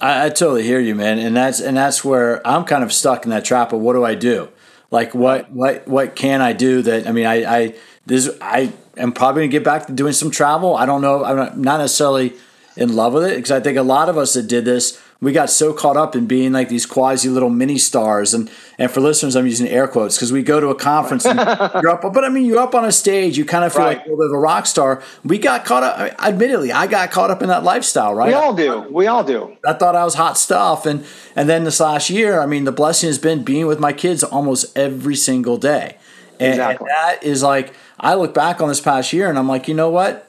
[0.00, 3.24] I, I, totally hear you, man, and that's and that's where I'm kind of stuck
[3.24, 4.48] in that trap of what do I do?
[4.90, 7.74] Like what what what can I do that I mean I I
[8.06, 10.74] this I am probably gonna get back to doing some travel.
[10.74, 11.24] I don't know.
[11.24, 12.32] I'm not necessarily
[12.76, 15.32] in love with it because I think a lot of us that did this we
[15.32, 18.32] got so caught up in being like these quasi little mini stars.
[18.32, 21.38] And and for listeners i'm using air quotes because we go to a conference and
[21.82, 23.98] you're up but i mean you're up on a stage you kind of feel right.
[23.98, 25.02] like a little bit of a rock star.
[25.22, 28.28] We got caught up admittedly i got caught up in that lifestyle right?
[28.28, 28.86] We all do.
[28.90, 29.56] We all do.
[29.66, 30.86] I thought i was hot stuff.
[30.86, 31.04] And
[31.36, 34.24] and then this last year i mean the blessing has been being with my kids
[34.24, 35.98] almost every single day.
[36.40, 36.88] And, exactly.
[36.88, 39.74] and that is like i look back on this past year and i'm like you
[39.74, 40.26] know what?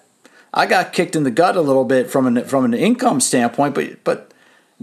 [0.53, 3.73] I got kicked in the gut a little bit from an from an income standpoint,
[3.73, 4.30] but but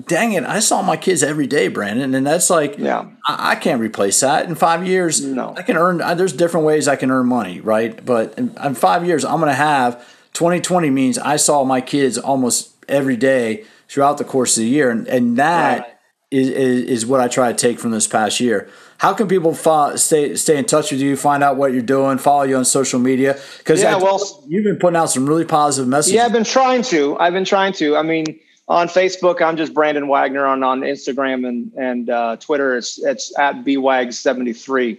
[0.07, 3.55] dang it, I saw my kids every day, Brandon, and that's like, yeah, I, I
[3.57, 5.25] can't replace that in five years.
[5.25, 5.99] No, I can earn.
[6.17, 8.05] There's different ways I can earn money, right?
[8.05, 9.99] But in, in five years, I'm going to have
[10.35, 14.91] 2020 means I saw my kids almost every day throughout the course of the year,
[14.91, 15.91] and and that right.
[16.31, 18.69] is, is, is what I try to take from this past year.
[18.99, 22.19] How can people follow, stay stay in touch with you, find out what you're doing,
[22.19, 23.39] follow you on social media?
[23.59, 26.17] Because yeah, well, you've been putting out some really positive messages.
[26.17, 27.17] Yeah, I've been trying to.
[27.19, 27.97] I've been trying to.
[27.97, 30.47] I mean on Facebook, I'm just Brandon Wagner.
[30.47, 34.99] On on Instagram and and uh, Twitter, it's it's at bwag73.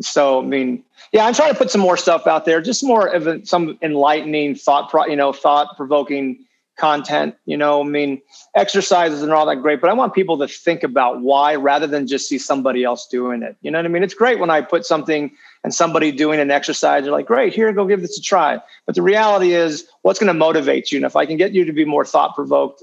[0.00, 3.06] So I mean, yeah, I'm trying to put some more stuff out there, just more
[3.06, 6.44] of a, some enlightening thought, pro, you know, thought provoking
[6.76, 7.36] content.
[7.46, 8.20] You know, I mean,
[8.56, 12.08] exercises and all that great, but I want people to think about why rather than
[12.08, 13.56] just see somebody else doing it.
[13.62, 14.02] You know what I mean?
[14.02, 15.30] It's great when I put something
[15.62, 18.60] and somebody doing an exercise, you're like, great, here, go give this a try.
[18.86, 20.98] But the reality is, what's going to motivate you?
[20.98, 22.82] And if I can get you to be more thought provoked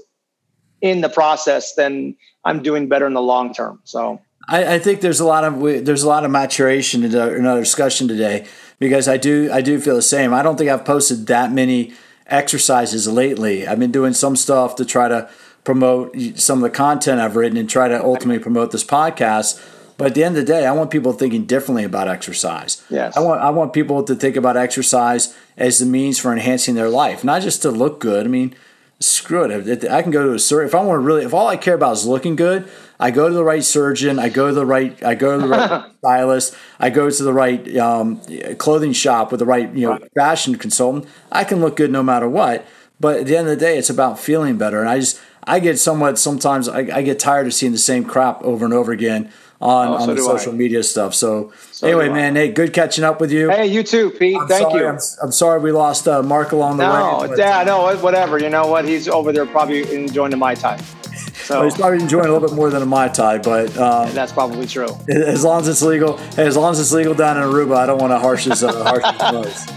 [0.82, 3.80] in the process, then I'm doing better in the long term.
[3.84, 4.20] So.
[4.48, 7.46] I, I think there's a lot of there's a lot of maturation in our, in
[7.46, 8.44] our discussion today
[8.80, 10.34] because I do I do feel the same.
[10.34, 11.94] I don't think I've posted that many
[12.26, 13.66] exercises lately.
[13.66, 15.30] I've been doing some stuff to try to
[15.62, 19.64] promote some of the content I've written and try to ultimately promote this podcast.
[19.96, 22.82] But at the end of the day, I want people thinking differently about exercise.
[22.90, 23.16] Yes.
[23.16, 26.88] I want I want people to think about exercise as the means for enhancing their
[26.88, 28.26] life, not just to look good.
[28.26, 28.56] I mean,
[29.02, 29.84] screw it.
[29.90, 31.24] I can go to a surgeon if I want to really.
[31.24, 32.68] If all I care about is looking good,
[32.98, 34.18] I go to the right surgeon.
[34.18, 35.02] I go to the right.
[35.02, 36.56] I go to the right stylist.
[36.78, 38.20] I go to the right um,
[38.58, 41.06] clothing shop with the right you know fashion consultant.
[41.30, 42.66] I can look good no matter what.
[43.00, 44.80] But at the end of the day, it's about feeling better.
[44.80, 48.04] And I just I get somewhat sometimes I, I get tired of seeing the same
[48.04, 49.32] crap over and over again
[49.62, 50.56] on, oh, on the social I.
[50.56, 51.14] media stuff.
[51.14, 53.48] So, so anyway, man, hey, good catching up with you.
[53.48, 54.36] Hey, you too, Pete.
[54.36, 54.88] I'm Thank sorry, you.
[54.88, 57.28] I'm, I'm, sorry we lost uh, Marc along the no, way.
[57.28, 58.38] No, yeah, no, whatever.
[58.38, 58.84] You know what?
[58.84, 60.78] He's over there probably enjoying the Mai Tai.
[60.78, 61.14] So
[61.60, 64.32] well, he's probably enjoying a little bit more than a Mai Tai, but um, that's
[64.32, 64.88] probably true.
[65.08, 67.86] As long as it's legal, hey, as long as it's legal down in Aruba, I
[67.86, 69.04] don't want to harsh his, uh, harsh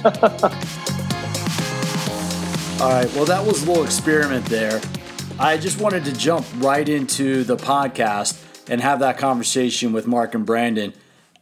[2.81, 4.81] All right, well, that was a little experiment there.
[5.37, 10.35] I just wanted to jump right into the podcast and have that conversation with Marc
[10.35, 10.93] and Brandon.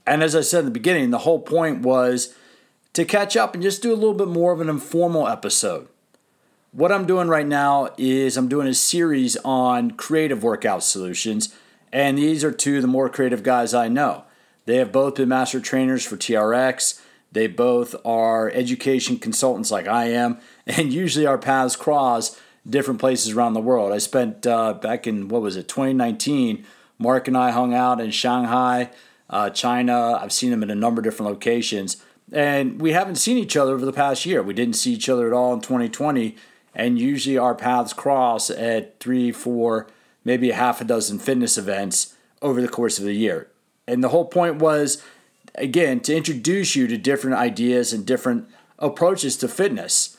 [0.06, 2.36] And as I said in the beginning, the whole point was
[2.94, 5.88] to catch up and just do a little bit more of an informal episode.
[6.72, 11.54] What I'm doing right now is I'm doing a series on creative workout solutions,
[11.91, 14.24] and these are two of the more creative guys I know.
[14.66, 17.00] They have both been master trainers for TRX.
[17.32, 23.34] They both are education consultants like I am, and usually our paths cross different places
[23.34, 23.91] around the world.
[23.91, 26.66] I spent uh, back in what was it, 2019
[26.98, 28.91] Marc and I hung out in Shanghai,
[29.30, 30.18] uh, China.
[30.22, 31.98] I've seen him in a number of different locations.
[32.32, 34.41] And we haven't seen each other over the past year.
[34.41, 36.36] We didn't see each other at all in 2020.
[36.76, 39.88] And usually our paths cross at three, four,
[40.24, 43.49] maybe a half a dozen fitness events over the course of the year.
[43.88, 45.03] And the whole point was,
[45.56, 48.48] again, to introduce you to different ideas and different
[48.80, 50.18] approaches to fitness.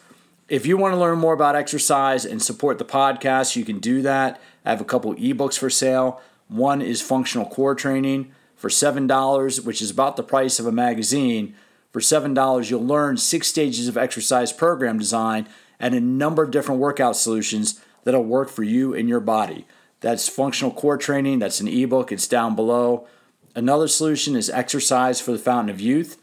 [0.48, 4.02] If you want to learn more about exercise and support the podcast, you can do
[4.02, 4.40] that.
[4.64, 6.20] I have a couple ebooks for sale.
[6.48, 11.54] One is functional core training for $7, which is about the price of a magazine.
[11.92, 15.48] For $7, you'll learn six stages of exercise program design
[15.78, 19.66] and a number of different workout solutions that'll work for you and your body.
[20.00, 21.38] That's functional core training.
[21.38, 22.12] That's an ebook.
[22.12, 23.06] It's down below.
[23.54, 26.18] Another solution is exercise for the fountain of youth.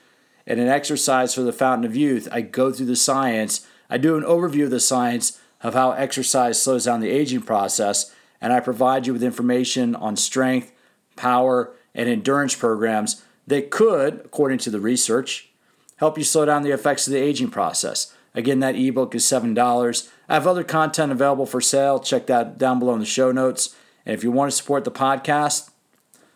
[0.46, 3.66] And an exercise for the fountain of youth, I go through the science.
[3.90, 8.14] I do an overview of the science of how exercise slows down the aging process
[8.42, 10.72] and I provide you with information on strength,
[11.16, 15.50] power, and endurance programs that could, according to the research,
[15.98, 18.14] help you slow down the effects of the aging process.
[18.34, 20.10] Again, that ebook is $7.
[20.30, 22.00] I have other content available for sale.
[22.00, 23.76] Check that down below in the show notes.
[24.06, 25.70] And if you want to support the podcast,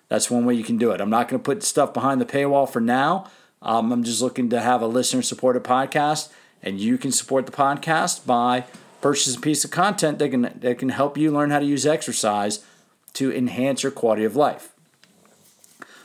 [0.07, 1.01] that's one way you can do it.
[1.01, 3.29] I'm not going to put stuff behind the paywall for now.
[3.61, 7.51] Um, I'm just looking to have a listener supported podcast, and you can support the
[7.51, 8.65] podcast by
[9.01, 11.85] purchase a piece of content that can that can help you learn how to use
[11.85, 12.63] exercise
[13.13, 14.73] to enhance your quality of life.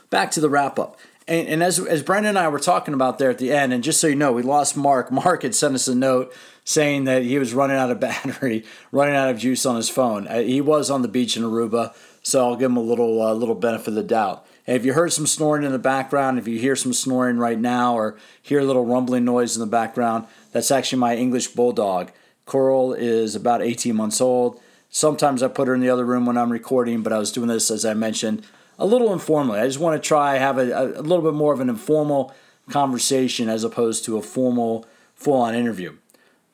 [0.09, 0.97] Back to the wrap up.
[1.27, 3.83] And, and as, as Brandon and I were talking about there at the end, and
[3.83, 5.11] just so you know, we lost Marc.
[5.11, 6.33] Marc had sent us a note
[6.65, 10.27] saying that he was running out of battery, running out of juice on his phone.
[10.27, 11.93] Uh, he was on the beach in Aruba,
[12.23, 14.45] so I'll give him a little uh, little benefit of the doubt.
[14.67, 17.59] And if you heard some snoring in the background, if you hear some snoring right
[17.59, 22.11] now, or hear a little rumbling noise in the background, that's actually my English bulldog.
[22.51, 24.59] Coral is about 18 months old.
[24.89, 27.47] Sometimes I put her in the other room when I'm recording, but I was doing
[27.47, 28.45] this, as I mentioned,
[28.77, 29.61] a little informally.
[29.61, 32.35] I just want to try have a, a little bit more of an informal
[32.69, 35.95] conversation as opposed to a formal, full on interview.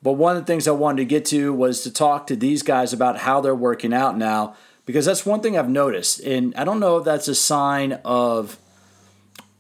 [0.04, 2.62] But one of the things I wanted to get to was to talk to these
[2.62, 4.56] guys about how they're working out now,
[4.86, 6.20] because that's one thing I've noticed.
[6.20, 8.60] And I don't know if that's a sign of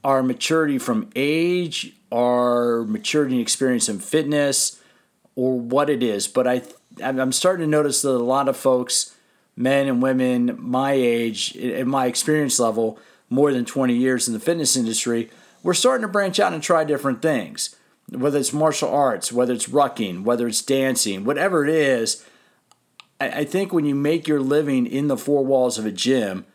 [0.03, 4.77] our maturity from age, our maturity and experience in fitness,
[5.38, 6.64] or what it is, but I
[7.01, 9.15] I'm starting to notice that a lot of folks,
[9.55, 12.99] men and women my age, in my experience level,
[13.30, 15.30] more than 20 years in the fitness industry,
[15.61, 17.76] we're starting to branch out and try different things.
[18.09, 22.26] Whether it's martial arts, whether it's rucking, whether it's dancing, whatever it is,
[23.19, 26.45] I think when you make your living in the four walls of a gym,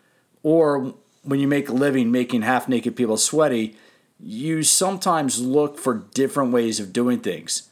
[0.43, 3.77] or when you make a living making half naked people sweaty,
[4.19, 7.69] you sometimes look for different ways of doing things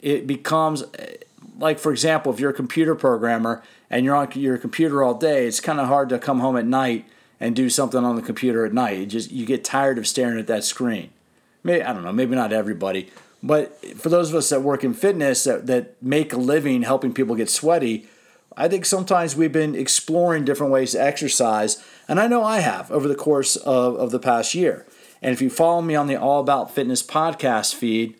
[0.00, 0.84] it becomes
[1.58, 5.46] like for example, if you're a computer programmer and you're on your computer all day,
[5.46, 7.06] it's kind of hard to come home at night
[7.40, 8.98] and do something on the computer at night.
[8.98, 11.10] You just you get tired of staring at that screen.
[11.64, 13.10] Maybe I don't know, maybe not everybody,
[13.42, 17.12] but for those of us that work in fitness that, that make a living helping
[17.12, 18.08] people get sweaty,
[18.56, 22.90] I think sometimes we've been exploring different ways to exercise, and I know I have
[22.90, 24.86] over the course of, of the past year.
[25.22, 28.16] And if you follow me on the All About Fitness podcast feed,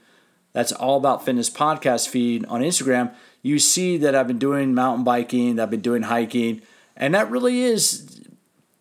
[0.53, 3.13] that's All About Fitness podcast feed on Instagram,
[3.43, 6.63] you see that I've been doing mountain biking, that I've been doing hiking,
[6.97, 8.19] and that really is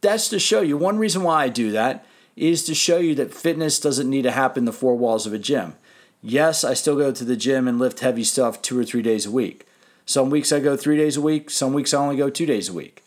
[0.02, 3.34] that's to show you one reason why I do that is to show you that
[3.34, 5.76] fitness doesn't need to happen the four walls of a gym.
[6.22, 9.26] Yes, I still go to the gym and lift heavy stuff two or three days
[9.26, 9.66] a week.
[10.06, 12.70] Some weeks I go three days a week, some weeks I only go two days
[12.70, 13.04] a week.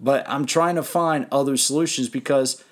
[0.00, 2.64] But I'm trying to find other solutions because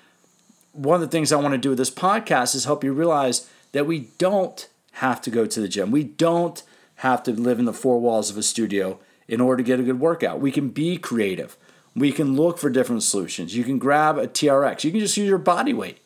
[0.73, 3.49] one of the things I want to do with this podcast is help you realize
[3.71, 4.67] that we don't
[4.97, 5.91] have to go to the gym.
[5.91, 6.61] We don't
[6.95, 9.83] have to live in the four walls of a studio in order to get a
[9.83, 10.39] good workout.
[10.39, 11.55] We can be creative.
[11.95, 13.55] We can look for different solutions.
[13.55, 14.83] You can grab a TRX.
[14.83, 15.99] You can just use your body weight.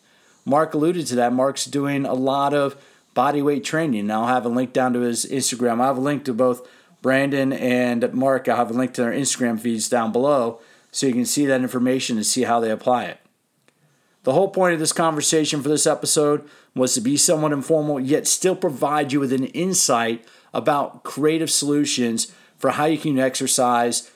[0.44, 1.32] Marc alluded to that.
[1.32, 2.76] Marc's doing a lot of
[3.14, 4.08] body weight training.
[4.08, 5.80] Now I'll have a link down to his Instagram.
[5.80, 6.68] I have a link to both
[7.02, 8.50] Brandon and Marc.
[8.50, 10.60] I'll have a link to their Instagram feeds down below
[10.92, 13.20] so you can see that information and see how they apply it.
[14.24, 18.28] The whole point of this conversation for this episode was to be somewhat informal, yet
[18.28, 20.24] still provide you with an insight
[20.54, 24.12] about creative solutions for how you can exercise.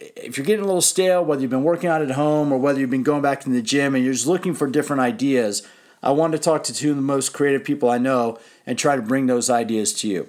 [0.00, 2.80] If you're getting a little stale, whether you've been working out at home or whether
[2.80, 5.62] you've been going back to the gym and you're just looking for different ideas,
[6.02, 8.96] I wanted to talk to two of the most creative people I know and try
[8.96, 10.28] to bring those ideas to you.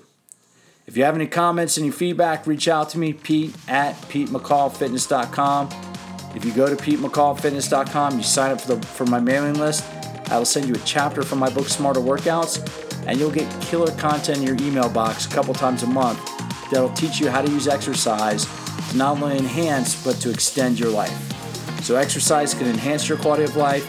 [0.85, 5.94] If you have any comments, any feedback, reach out to me, Pete at PeteMcCallFitness.com.
[6.35, 9.85] If you go to PeteMcCallFitness.com, you sign up for, the, for my mailing list,
[10.29, 13.91] I will send you a chapter from my book, Smarter Workouts, and you'll get killer
[13.91, 16.19] content in your email box a couple times a month
[16.69, 18.45] that'll teach you how to use exercise
[18.89, 21.15] to not only enhance, but to extend your life.
[21.83, 23.87] So, exercise can enhance your quality of life,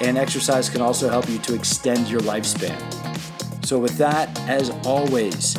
[0.00, 2.76] and exercise can also help you to extend your lifespan.
[3.64, 5.54] So, with that, as always,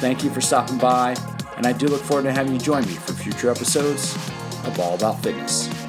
[0.00, 1.16] thank you for stopping by,
[1.56, 4.18] and I do look forward to having you join me for future episodes
[4.68, 5.87] of All About Fitness.